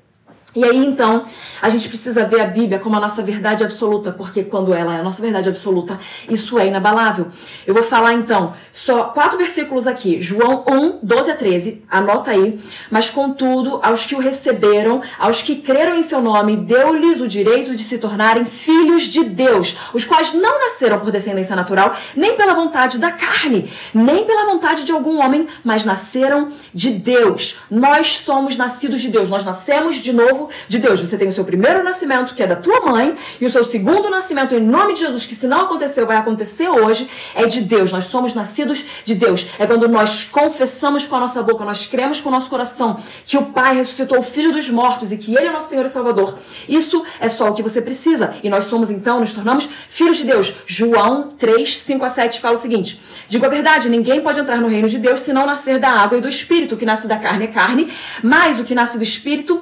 E 0.55 0.63
aí 0.63 0.85
então, 0.85 1.25
a 1.61 1.69
gente 1.69 1.89
precisa 1.89 2.25
ver 2.25 2.39
a 2.39 2.45
Bíblia 2.45 2.77
como 2.77 2.95
a 2.95 2.99
nossa 2.99 3.23
verdade 3.23 3.63
absoluta, 3.63 4.11
porque 4.11 4.43
quando 4.43 4.71
ela 4.71 4.95
é 4.95 4.99
a 4.99 5.03
nossa 5.03 5.19
verdade 5.19 5.49
absoluta, 5.49 5.99
isso 6.29 6.59
é 6.59 6.67
inabalável. 6.67 7.27
Eu 7.65 7.73
vou 7.73 7.81
falar 7.81 8.13
então 8.13 8.53
só 8.71 9.05
quatro 9.05 9.37
versículos 9.37 9.87
aqui. 9.87 10.21
João 10.21 10.63
1, 10.69 10.99
12 11.01 11.31
a 11.31 11.35
13, 11.35 11.83
anota 11.89 12.29
aí. 12.31 12.59
Mas 12.91 13.09
contudo, 13.09 13.79
aos 13.81 14.05
que 14.05 14.13
o 14.13 14.19
receberam, 14.19 15.01
aos 15.17 15.41
que 15.41 15.55
creram 15.55 15.95
em 15.95 16.03
seu 16.03 16.21
nome, 16.21 16.55
deu-lhes 16.55 17.19
o 17.19 17.27
direito 17.27 17.75
de 17.75 17.83
se 17.83 17.97
tornarem 17.97 18.45
filhos 18.45 19.03
de 19.03 19.23
Deus, 19.23 19.75
os 19.91 20.05
quais 20.05 20.33
não 20.33 20.59
nasceram 20.59 20.99
por 20.99 21.11
descendência 21.11 21.55
natural, 21.55 21.95
nem 22.15 22.35
pela 22.35 22.53
vontade 22.53 22.99
da 22.99 23.11
carne, 23.11 23.71
nem 23.91 24.23
pela 24.25 24.45
vontade 24.45 24.83
de 24.83 24.91
algum 24.91 25.19
homem, 25.19 25.47
mas 25.63 25.83
nasceram 25.83 26.49
de 26.71 26.91
Deus. 26.91 27.59
Nós 27.71 28.17
somos 28.17 28.55
nascidos 28.55 29.01
de 29.01 29.09
Deus, 29.09 29.31
nós 29.31 29.43
nascemos 29.43 29.95
de 29.95 30.13
novo 30.13 30.42
de 30.67 30.79
Deus. 30.79 30.99
Você 30.99 31.17
tem 31.17 31.27
o 31.27 31.33
seu 31.33 31.43
primeiro 31.43 31.83
nascimento, 31.83 32.33
que 32.33 32.43
é 32.43 32.47
da 32.47 32.55
tua 32.55 32.81
mãe, 32.81 33.15
e 33.39 33.45
o 33.45 33.51
seu 33.51 33.63
segundo 33.63 34.09
nascimento, 34.09 34.55
em 34.55 34.59
nome 34.59 34.93
de 34.93 35.01
Jesus, 35.01 35.25
que 35.25 35.35
se 35.35 35.47
não 35.47 35.61
aconteceu, 35.61 36.05
vai 36.05 36.17
acontecer 36.17 36.67
hoje, 36.67 37.09
é 37.35 37.45
de 37.45 37.61
Deus. 37.61 37.91
Nós 37.91 38.05
somos 38.05 38.33
nascidos 38.33 38.83
de 39.03 39.15
Deus. 39.15 39.47
É 39.59 39.65
quando 39.65 39.87
nós 39.87 40.23
confessamos 40.23 41.05
com 41.05 41.15
a 41.15 41.19
nossa 41.19 41.41
boca, 41.41 41.63
nós 41.65 41.85
cremos 41.85 42.19
com 42.21 42.29
o 42.29 42.31
nosso 42.31 42.49
coração 42.49 42.97
que 43.25 43.37
o 43.37 43.45
Pai 43.45 43.75
ressuscitou 43.75 44.19
o 44.19 44.23
Filho 44.23 44.51
dos 44.51 44.69
mortos 44.69 45.11
e 45.11 45.17
que 45.17 45.35
Ele 45.35 45.47
é 45.47 45.51
nosso 45.51 45.69
Senhor 45.69 45.85
e 45.85 45.89
Salvador. 45.89 46.37
Isso 46.67 47.03
é 47.19 47.29
só 47.29 47.49
o 47.49 47.53
que 47.53 47.63
você 47.63 47.81
precisa. 47.81 48.35
E 48.43 48.49
nós 48.49 48.65
somos, 48.65 48.89
então, 48.89 49.19
nos 49.19 49.33
tornamos 49.33 49.67
filhos 49.89 50.17
de 50.17 50.23
Deus. 50.23 50.53
João 50.65 51.29
3, 51.37 51.77
5 51.77 52.05
a 52.05 52.09
7 52.09 52.39
fala 52.39 52.55
o 52.55 52.57
seguinte: 52.57 53.01
Digo 53.27 53.45
a 53.45 53.49
verdade, 53.49 53.89
ninguém 53.89 54.21
pode 54.21 54.39
entrar 54.39 54.57
no 54.57 54.67
reino 54.67 54.89
de 54.89 54.97
Deus 54.97 55.21
se 55.21 55.33
não 55.33 55.45
nascer 55.45 55.79
da 55.79 55.89
água 55.89 56.17
e 56.17 56.21
do 56.21 56.27
Espírito. 56.27 56.75
O 56.75 56.77
que 56.77 56.85
nasce 56.85 57.07
da 57.07 57.17
carne 57.17 57.45
é 57.45 57.47
carne, 57.47 57.91
mas 58.21 58.59
o 58.59 58.63
que 58.63 58.75
nasce 58.75 58.97
do 58.97 59.03
Espírito 59.03 59.61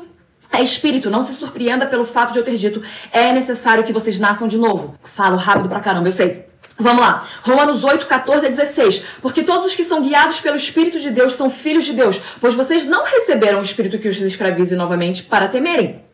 é 0.51 0.61
espírito, 0.61 1.09
não 1.09 1.21
se 1.21 1.33
surpreenda 1.33 1.85
pelo 1.85 2.05
fato 2.05 2.33
de 2.33 2.39
eu 2.39 2.43
ter 2.43 2.55
dito 2.55 2.81
é 3.11 3.31
necessário 3.31 3.83
que 3.83 3.93
vocês 3.93 4.19
nasçam 4.19 4.47
de 4.47 4.57
novo. 4.57 4.95
Falo 5.15 5.37
rápido 5.37 5.69
pra 5.69 5.79
caramba, 5.79 6.09
eu 6.09 6.13
sei. 6.13 6.45
Vamos 6.77 7.01
lá, 7.01 7.25
Romanos 7.43 7.83
8, 7.83 8.07
14 8.07 8.45
a 8.45 8.49
16. 8.49 9.03
Porque 9.21 9.43
todos 9.43 9.67
os 9.67 9.75
que 9.75 9.83
são 9.83 10.01
guiados 10.01 10.39
pelo 10.39 10.55
Espírito 10.55 10.99
de 10.99 11.11
Deus 11.11 11.33
são 11.33 11.49
filhos 11.49 11.85
de 11.85 11.93
Deus, 11.93 12.19
pois 12.39 12.53
vocês 12.53 12.85
não 12.85 13.05
receberam 13.05 13.59
o 13.59 13.63
Espírito 13.63 13.99
que 13.99 14.07
os 14.07 14.19
escravize 14.19 14.75
novamente 14.75 15.23
para 15.23 15.47
temerem 15.47 16.10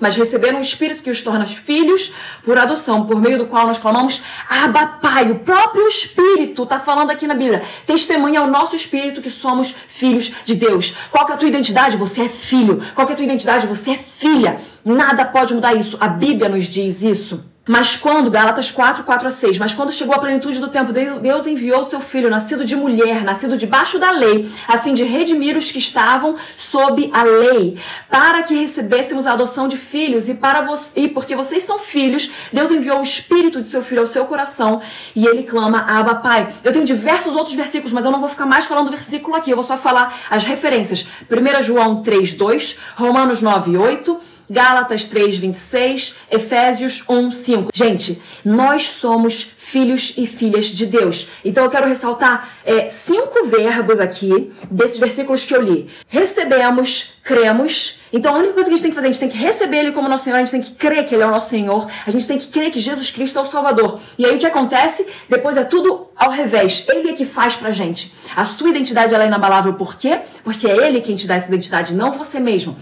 mas 0.00 0.16
receberam 0.16 0.58
um 0.58 0.62
Espírito 0.62 1.02
que 1.02 1.10
os 1.10 1.22
torna 1.22 1.46
filhos 1.46 2.12
por 2.44 2.58
adoção, 2.58 3.06
por 3.06 3.20
meio 3.20 3.38
do 3.38 3.46
qual 3.46 3.66
nós 3.66 3.78
clamamos 3.78 4.22
Abba 4.48 4.86
Pai. 4.86 5.30
O 5.30 5.40
próprio 5.40 5.86
Espírito 5.88 6.62
está 6.62 6.80
falando 6.80 7.10
aqui 7.10 7.26
na 7.26 7.34
Bíblia. 7.34 7.62
Testemunha 7.86 8.40
ao 8.40 8.46
nosso 8.46 8.76
Espírito 8.76 9.20
que 9.20 9.30
somos 9.30 9.74
filhos 9.88 10.32
de 10.44 10.54
Deus. 10.54 10.94
Qual 11.10 11.28
é 11.28 11.32
a 11.32 11.36
tua 11.36 11.48
identidade? 11.48 11.96
Você 11.96 12.22
é 12.22 12.28
filho. 12.28 12.82
Qual 12.94 13.08
é 13.08 13.12
a 13.12 13.16
tua 13.16 13.24
identidade? 13.24 13.66
Você 13.66 13.92
é 13.92 13.98
filha. 13.98 14.60
Nada 14.84 15.24
pode 15.24 15.54
mudar 15.54 15.74
isso. 15.74 15.96
A 16.00 16.08
Bíblia 16.08 16.48
nos 16.48 16.64
diz 16.64 17.02
isso. 17.02 17.55
Mas 17.68 17.96
quando, 17.96 18.30
Gálatas 18.30 18.70
4, 18.70 19.02
4 19.02 19.26
a 19.26 19.30
6, 19.30 19.58
mas 19.58 19.74
quando 19.74 19.90
chegou 19.90 20.14
a 20.14 20.20
plenitude 20.20 20.60
do 20.60 20.68
tempo, 20.68 20.92
Deus 20.92 21.46
enviou 21.48 21.82
seu 21.82 22.00
filho, 22.00 22.30
nascido 22.30 22.64
de 22.64 22.76
mulher, 22.76 23.24
nascido 23.24 23.56
debaixo 23.56 23.98
da 23.98 24.12
lei, 24.12 24.48
a 24.68 24.78
fim 24.78 24.94
de 24.94 25.02
redimir 25.02 25.56
os 25.56 25.72
que 25.72 25.80
estavam 25.80 26.36
sob 26.56 27.10
a 27.12 27.24
lei, 27.24 27.76
para 28.08 28.44
que 28.44 28.54
recebêssemos 28.54 29.26
a 29.26 29.32
adoção 29.32 29.66
de 29.66 29.76
filhos, 29.76 30.28
e 30.28 30.34
para 30.34 30.64
e 30.94 31.08
porque 31.08 31.34
vocês 31.34 31.64
são 31.64 31.80
filhos, 31.80 32.30
Deus 32.52 32.70
enviou 32.70 33.00
o 33.00 33.02
espírito 33.02 33.60
de 33.60 33.66
seu 33.66 33.82
filho 33.82 34.02
ao 34.02 34.06
seu 34.06 34.26
coração, 34.26 34.80
e 35.14 35.26
ele 35.26 35.42
clama, 35.42 35.84
Abba 35.88 36.14
Pai. 36.14 36.48
Eu 36.62 36.72
tenho 36.72 36.84
diversos 36.84 37.34
outros 37.34 37.56
versículos, 37.56 37.92
mas 37.92 38.04
eu 38.04 38.12
não 38.12 38.20
vou 38.20 38.28
ficar 38.28 38.46
mais 38.46 38.64
falando 38.64 38.90
do 38.90 38.96
versículo 38.96 39.34
aqui, 39.36 39.50
eu 39.50 39.56
vou 39.56 39.64
só 39.64 39.76
falar 39.76 40.16
as 40.30 40.44
referências. 40.44 41.06
1 41.28 41.62
João 41.64 42.00
3, 42.00 42.34
2, 42.34 42.78
Romanos 42.94 43.42
9, 43.42 43.76
8, 43.76 44.20
Gálatas 44.50 45.04
3, 45.04 45.36
26, 45.38 46.16
Efésios 46.30 47.04
1, 47.08 47.30
5. 47.30 47.70
Gente, 47.74 48.20
nós 48.44 48.88
somos 48.88 49.56
filhos 49.66 50.14
e 50.16 50.26
filhas 50.26 50.66
de 50.66 50.86
Deus. 50.86 51.26
Então 51.44 51.64
eu 51.64 51.70
quero 51.70 51.88
ressaltar 51.88 52.50
é, 52.64 52.86
cinco 52.86 53.46
verbos 53.46 53.98
aqui 53.98 54.52
desses 54.70 54.96
versículos 54.96 55.44
que 55.44 55.52
eu 55.52 55.60
li. 55.60 55.88
Recebemos, 56.06 57.14
cremos. 57.24 57.98
Então 58.12 58.32
a 58.32 58.38
única 58.38 58.54
coisa 58.54 58.68
que 58.68 58.74
a 58.74 58.76
gente 58.76 58.82
tem 58.82 58.90
que 58.92 58.94
fazer, 58.94 59.08
a 59.08 59.10
gente 59.10 59.20
tem 59.20 59.28
que 59.28 59.36
receber 59.36 59.78
Ele 59.78 59.92
como 59.92 60.08
nosso 60.08 60.22
Senhor, 60.22 60.36
a 60.36 60.38
gente 60.38 60.52
tem 60.52 60.62
que 60.62 60.72
crer 60.72 61.04
que 61.04 61.16
Ele 61.16 61.24
é 61.24 61.26
o 61.26 61.32
nosso 61.32 61.50
Senhor, 61.50 61.90
a 62.06 62.10
gente 62.12 62.28
tem 62.28 62.38
que 62.38 62.46
crer 62.46 62.70
que 62.70 62.78
Jesus 62.78 63.10
Cristo 63.10 63.40
é 63.40 63.42
o 63.42 63.46
Salvador. 63.46 63.98
E 64.16 64.24
aí 64.24 64.36
o 64.36 64.38
que 64.38 64.46
acontece? 64.46 65.04
Depois 65.28 65.56
é 65.56 65.64
tudo 65.64 66.10
ao 66.14 66.30
revés. 66.30 66.86
Ele 66.88 67.10
é 67.10 67.12
que 67.14 67.26
faz 67.26 67.56
pra 67.56 67.72
gente. 67.72 68.14
A 68.36 68.44
sua 68.44 68.68
identidade 68.68 69.12
ela 69.12 69.24
é 69.24 69.26
inabalável. 69.26 69.74
Por 69.74 69.96
quê? 69.96 70.20
Porque 70.44 70.68
é 70.68 70.86
Ele 70.86 71.00
quem 71.00 71.16
te 71.16 71.26
dá 71.26 71.34
essa 71.34 71.48
identidade, 71.48 71.92
não 71.92 72.12
você 72.12 72.38
mesmo. 72.38 72.76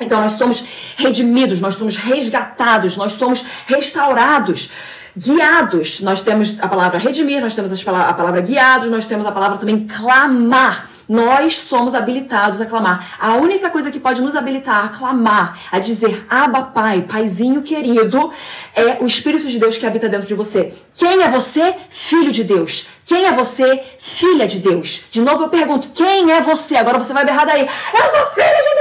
Então 0.00 0.20
nós 0.20 0.32
somos 0.32 0.64
redimidos, 0.96 1.60
nós 1.60 1.74
somos 1.74 1.96
resgatados, 1.96 2.96
nós 2.96 3.12
somos 3.12 3.44
restaurados, 3.66 4.70
guiados. 5.16 6.00
Nós 6.00 6.20
temos 6.20 6.60
a 6.60 6.68
palavra 6.68 6.98
redimir, 6.98 7.40
nós 7.40 7.54
temos 7.54 7.72
a 7.86 8.12
palavra 8.12 8.40
guiados, 8.40 8.90
nós 8.90 9.06
temos 9.06 9.26
a 9.26 9.32
palavra 9.32 9.58
também 9.58 9.86
clamar. 9.86 10.90
Nós 11.08 11.54
somos 11.54 11.94
habilitados 11.94 12.60
a 12.60 12.66
clamar. 12.66 13.16
A 13.20 13.34
única 13.34 13.70
coisa 13.70 13.92
que 13.92 14.00
pode 14.00 14.20
nos 14.20 14.34
habilitar 14.34 14.86
a 14.86 14.88
clamar, 14.88 15.56
a 15.70 15.78
dizer 15.78 16.26
Abba 16.28 16.62
Pai, 16.62 17.02
Paizinho 17.02 17.62
querido, 17.62 18.32
é 18.74 18.98
o 19.00 19.06
Espírito 19.06 19.46
de 19.46 19.56
Deus 19.58 19.78
que 19.78 19.86
habita 19.86 20.08
dentro 20.08 20.26
de 20.26 20.34
você. 20.34 20.74
Quem 20.96 21.22
é 21.22 21.28
você? 21.28 21.76
Filho 21.90 22.32
de 22.32 22.42
Deus. 22.42 22.88
Quem 23.04 23.24
é 23.24 23.32
você? 23.32 23.84
Filha 24.00 24.48
de 24.48 24.58
Deus. 24.58 25.04
De 25.08 25.20
novo 25.20 25.44
eu 25.44 25.48
pergunto, 25.48 25.90
quem 25.90 26.32
é 26.32 26.40
você? 26.40 26.74
Agora 26.74 26.98
você 26.98 27.12
vai 27.12 27.24
berrar 27.24 27.46
daí. 27.46 27.60
Eu 27.60 28.02
sou 28.02 28.26
filha 28.34 28.60
de 28.60 28.75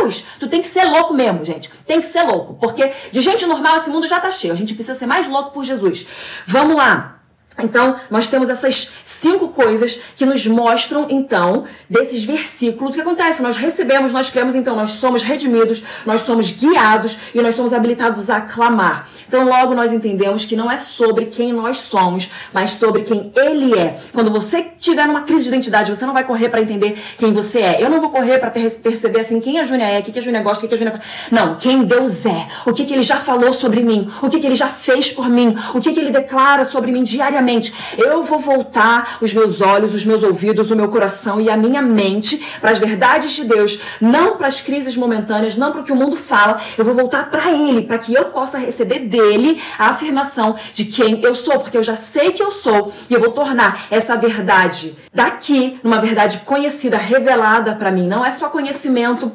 Deus! 0.00 0.24
Tu 0.38 0.48
tem 0.48 0.62
que 0.62 0.68
ser 0.68 0.84
louco 0.84 1.14
mesmo, 1.14 1.44
gente. 1.44 1.70
Tem 1.86 2.00
que 2.00 2.06
ser 2.06 2.22
louco. 2.22 2.54
Porque 2.54 2.92
de 3.10 3.20
gente 3.20 3.46
normal 3.46 3.76
esse 3.76 3.90
mundo 3.90 4.06
já 4.06 4.20
tá 4.20 4.30
cheio. 4.30 4.52
A 4.52 4.56
gente 4.56 4.74
precisa 4.74 4.98
ser 4.98 5.06
mais 5.06 5.26
louco 5.26 5.52
por 5.52 5.64
Jesus. 5.64 6.06
Vamos 6.46 6.76
lá. 6.76 7.19
Então, 7.62 7.96
nós 8.10 8.28
temos 8.28 8.48
essas 8.48 8.92
cinco 9.04 9.48
coisas 9.48 10.00
que 10.16 10.24
nos 10.24 10.46
mostram, 10.46 11.06
então, 11.10 11.64
desses 11.88 12.24
versículos. 12.24 12.92
O 12.92 12.94
que 12.94 13.00
acontece? 13.00 13.42
Nós 13.42 13.56
recebemos, 13.56 14.12
nós 14.12 14.30
cremos, 14.30 14.54
então, 14.54 14.76
nós 14.76 14.92
somos 14.92 15.22
redimidos, 15.22 15.82
nós 16.06 16.22
somos 16.22 16.50
guiados 16.50 17.16
e 17.34 17.40
nós 17.40 17.54
somos 17.54 17.72
habilitados 17.72 18.30
a 18.30 18.40
clamar. 18.40 19.08
Então, 19.28 19.44
logo 19.44 19.74
nós 19.74 19.92
entendemos 19.92 20.44
que 20.44 20.56
não 20.56 20.70
é 20.70 20.78
sobre 20.78 21.26
quem 21.26 21.52
nós 21.52 21.78
somos, 21.78 22.30
mas 22.52 22.72
sobre 22.72 23.02
quem 23.02 23.32
Ele 23.36 23.78
é. 23.78 23.98
Quando 24.12 24.30
você 24.30 24.66
tiver 24.78 25.06
numa 25.06 25.22
crise 25.22 25.44
de 25.44 25.48
identidade, 25.48 25.94
você 25.94 26.06
não 26.06 26.14
vai 26.14 26.24
correr 26.24 26.48
para 26.48 26.60
entender 26.60 26.98
quem 27.18 27.32
você 27.32 27.60
é. 27.60 27.82
Eu 27.82 27.90
não 27.90 28.00
vou 28.00 28.10
correr 28.10 28.38
para 28.38 28.50
perceber, 28.50 29.20
assim, 29.20 29.40
quem 29.40 29.58
a 29.58 29.64
Júnia 29.64 29.86
é, 29.86 30.00
o 30.00 30.02
que 30.02 30.18
a 30.18 30.22
Júnia 30.22 30.42
gosta, 30.42 30.64
o 30.64 30.68
que 30.68 30.74
a 30.74 30.78
Júnia. 30.78 31.00
Não, 31.30 31.56
quem 31.56 31.84
Deus 31.84 32.24
é, 32.26 32.46
o 32.66 32.72
que, 32.72 32.84
que 32.84 32.92
Ele 32.94 33.02
já 33.02 33.16
falou 33.16 33.52
sobre 33.52 33.82
mim, 33.82 34.08
o 34.22 34.28
que, 34.28 34.40
que 34.40 34.46
Ele 34.46 34.54
já 34.54 34.68
fez 34.68 35.10
por 35.10 35.28
mim, 35.28 35.56
o 35.74 35.80
que, 35.80 35.92
que 35.92 36.00
Ele 36.00 36.10
declara 36.10 36.64
sobre 36.64 36.90
mim 36.90 37.02
diariamente 37.02 37.49
Eu 37.96 38.22
vou 38.22 38.38
voltar 38.38 39.18
os 39.20 39.32
meus 39.32 39.60
olhos, 39.60 39.94
os 39.94 40.04
meus 40.04 40.22
ouvidos, 40.22 40.70
o 40.70 40.76
meu 40.76 40.88
coração 40.88 41.40
e 41.40 41.50
a 41.50 41.56
minha 41.56 41.82
mente 41.82 42.44
para 42.60 42.70
as 42.70 42.78
verdades 42.78 43.32
de 43.32 43.44
Deus, 43.44 43.80
não 44.00 44.36
para 44.36 44.46
as 44.46 44.60
crises 44.60 44.94
momentâneas, 44.94 45.56
não 45.56 45.72
para 45.72 45.80
o 45.80 45.84
que 45.84 45.92
o 45.92 45.96
mundo 45.96 46.16
fala. 46.16 46.60
Eu 46.76 46.84
vou 46.84 46.94
voltar 46.94 47.30
para 47.30 47.50
Ele, 47.50 47.82
para 47.82 47.98
que 47.98 48.14
eu 48.14 48.26
possa 48.26 48.58
receber 48.58 49.00
dele 49.00 49.60
a 49.78 49.88
afirmação 49.88 50.54
de 50.72 50.84
quem 50.84 51.22
eu 51.22 51.34
sou, 51.34 51.58
porque 51.58 51.76
eu 51.76 51.82
já 51.82 51.96
sei 51.96 52.32
que 52.32 52.42
eu 52.42 52.50
sou 52.50 52.92
e 53.08 53.14
eu 53.14 53.20
vou 53.20 53.30
tornar 53.30 53.86
essa 53.90 54.16
verdade 54.16 54.96
daqui 55.12 55.78
numa 55.82 55.98
verdade 55.98 56.38
conhecida, 56.44 56.96
revelada 56.96 57.74
para 57.74 57.90
mim. 57.90 58.06
Não 58.06 58.24
é 58.24 58.30
só 58.30 58.48
conhecimento 58.48 59.32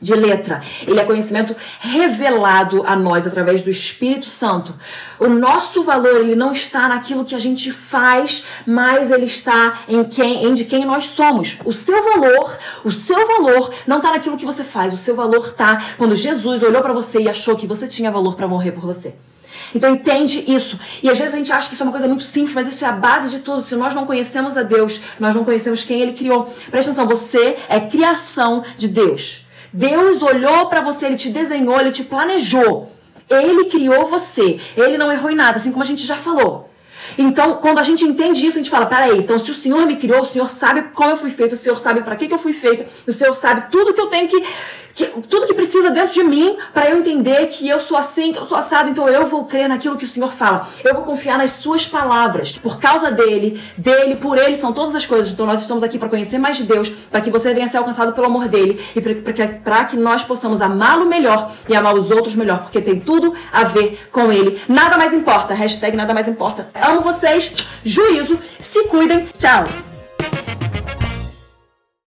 de 0.00 0.14
letra. 0.14 0.62
Ele 0.86 1.00
é 1.00 1.04
conhecimento 1.04 1.56
revelado 1.80 2.82
a 2.86 2.94
nós 2.94 3.26
através 3.26 3.62
do 3.62 3.70
Espírito 3.70 4.26
Santo. 4.26 4.74
O 5.18 5.28
nosso 5.28 5.82
valor 5.82 6.20
ele 6.20 6.34
não 6.34 6.52
está 6.52 6.88
naquilo 6.88 7.24
que 7.24 7.34
a 7.34 7.38
gente 7.38 7.72
faz, 7.72 8.44
mas 8.66 9.10
ele 9.10 9.24
está 9.24 9.80
em 9.88 10.04
quem, 10.04 10.44
em 10.44 10.54
de 10.54 10.64
quem 10.64 10.84
nós 10.84 11.06
somos. 11.06 11.58
O 11.64 11.72
seu 11.72 12.02
valor, 12.02 12.58
o 12.84 12.92
seu 12.92 13.26
valor 13.26 13.74
não 13.86 13.96
está 13.98 14.12
naquilo 14.12 14.36
que 14.36 14.44
você 14.44 14.64
faz. 14.64 14.92
O 14.92 14.98
seu 14.98 15.14
valor 15.14 15.48
está 15.48 15.82
quando 15.96 16.14
Jesus 16.14 16.62
olhou 16.62 16.82
para 16.82 16.92
você 16.92 17.20
e 17.20 17.28
achou 17.28 17.56
que 17.56 17.66
você 17.66 17.88
tinha 17.88 18.10
valor 18.10 18.36
para 18.36 18.46
morrer 18.46 18.72
por 18.72 18.82
você. 18.82 19.14
Então 19.74 19.94
entende 19.94 20.44
isso. 20.46 20.78
E 21.02 21.08
às 21.08 21.18
vezes 21.18 21.34
a 21.34 21.36
gente 21.38 21.52
acha 21.52 21.68
que 21.68 21.74
isso 21.74 21.82
é 21.82 21.86
uma 21.86 21.92
coisa 21.92 22.06
muito 22.06 22.24
simples, 22.24 22.54
mas 22.54 22.68
isso 22.68 22.84
é 22.84 22.88
a 22.88 22.92
base 22.92 23.30
de 23.30 23.38
tudo. 23.38 23.62
Se 23.62 23.74
nós 23.74 23.94
não 23.94 24.06
conhecemos 24.06 24.56
a 24.56 24.62
Deus, 24.62 25.00
nós 25.18 25.34
não 25.34 25.44
conhecemos 25.44 25.84
quem 25.84 26.00
Ele 26.00 26.12
criou. 26.12 26.44
Presta 26.70 26.90
atenção, 26.90 27.06
você 27.06 27.56
é 27.68 27.80
criação 27.80 28.62
de 28.76 28.88
Deus. 28.88 29.45
Deus 29.76 30.22
olhou 30.22 30.66
para 30.66 30.80
você, 30.80 31.04
ele 31.04 31.16
te 31.16 31.28
desenhou, 31.28 31.78
ele 31.78 31.92
te 31.92 32.02
planejou. 32.02 32.90
Ele 33.28 33.66
criou 33.66 34.06
você. 34.06 34.58
Ele 34.74 34.96
não 34.96 35.12
errou 35.12 35.30
em 35.30 35.34
nada, 35.34 35.58
assim 35.58 35.70
como 35.70 35.82
a 35.82 35.86
gente 35.86 36.06
já 36.06 36.16
falou. 36.16 36.70
Então, 37.18 37.54
quando 37.56 37.78
a 37.78 37.82
gente 37.82 38.04
entende 38.04 38.46
isso, 38.46 38.58
a 38.58 38.62
gente 38.62 38.70
fala: 38.70 38.86
peraí, 38.86 39.18
então 39.18 39.38
se 39.38 39.50
o 39.50 39.54
Senhor 39.54 39.86
me 39.86 39.96
criou, 39.96 40.22
o 40.22 40.26
Senhor 40.26 40.50
sabe 40.50 40.82
como 40.94 41.10
eu 41.10 41.16
fui 41.16 41.30
feito, 41.30 41.52
o 41.52 41.56
Senhor 41.56 41.78
sabe 41.78 42.02
para 42.02 42.16
que, 42.16 42.28
que 42.28 42.34
eu 42.34 42.38
fui 42.38 42.52
feita, 42.52 42.86
o 43.06 43.12
Senhor 43.12 43.34
sabe 43.34 43.70
tudo 43.70 43.94
que 43.94 44.00
eu 44.00 44.06
tenho 44.06 44.28
que 44.28 44.42
que, 44.96 45.04
tudo 45.28 45.46
que 45.46 45.52
precisa 45.52 45.90
dentro 45.90 46.14
de 46.14 46.24
mim 46.24 46.56
para 46.72 46.88
eu 46.88 46.98
entender 46.98 47.46
que 47.48 47.68
eu 47.68 47.78
sou 47.78 47.98
assim, 47.98 48.32
que 48.32 48.38
eu 48.38 48.44
sou 48.44 48.56
assado, 48.56 48.88
então 48.88 49.06
eu 49.06 49.26
vou 49.26 49.44
crer 49.44 49.68
naquilo 49.68 49.96
que 49.96 50.06
o 50.06 50.08
Senhor 50.08 50.32
fala. 50.32 50.66
Eu 50.82 50.94
vou 50.94 51.04
confiar 51.04 51.36
nas 51.36 51.50
suas 51.50 51.86
palavras. 51.86 52.52
Por 52.58 52.80
causa 52.80 53.10
dele, 53.10 53.60
dele, 53.76 54.16
por 54.16 54.38
ele 54.38 54.56
são 54.56 54.72
todas 54.72 54.94
as 54.94 55.04
coisas. 55.04 55.30
Então 55.30 55.44
nós 55.44 55.60
estamos 55.60 55.82
aqui 55.82 55.98
para 55.98 56.08
conhecer 56.08 56.38
mais 56.38 56.56
de 56.56 56.62
Deus, 56.62 56.88
para 56.88 57.20
que 57.20 57.30
você 57.30 57.52
venha 57.52 57.68
ser 57.68 57.76
alcançado 57.76 58.14
pelo 58.14 58.26
amor 58.26 58.48
dele 58.48 58.80
e 58.96 59.00
para 59.62 59.84
que 59.84 59.96
nós 59.96 60.22
possamos 60.22 60.62
amá-lo 60.62 61.04
melhor 61.04 61.52
e 61.68 61.76
amar 61.76 61.94
os 61.94 62.10
outros 62.10 62.34
melhor, 62.34 62.62
porque 62.62 62.80
tem 62.80 62.98
tudo 62.98 63.34
a 63.52 63.64
ver 63.64 64.08
com 64.10 64.32
ele. 64.32 64.58
Nada 64.66 64.96
mais 64.96 65.12
importa. 65.12 65.52
Hashtag 65.52 65.94
nada 65.94 66.14
mais 66.14 66.26
importa. 66.26 66.70
Amo 66.74 67.02
vocês. 67.06 67.52
Juízo. 67.84 68.38
Se 68.60 68.82
cuidem. 68.84 69.26
Tchau. 69.38 69.64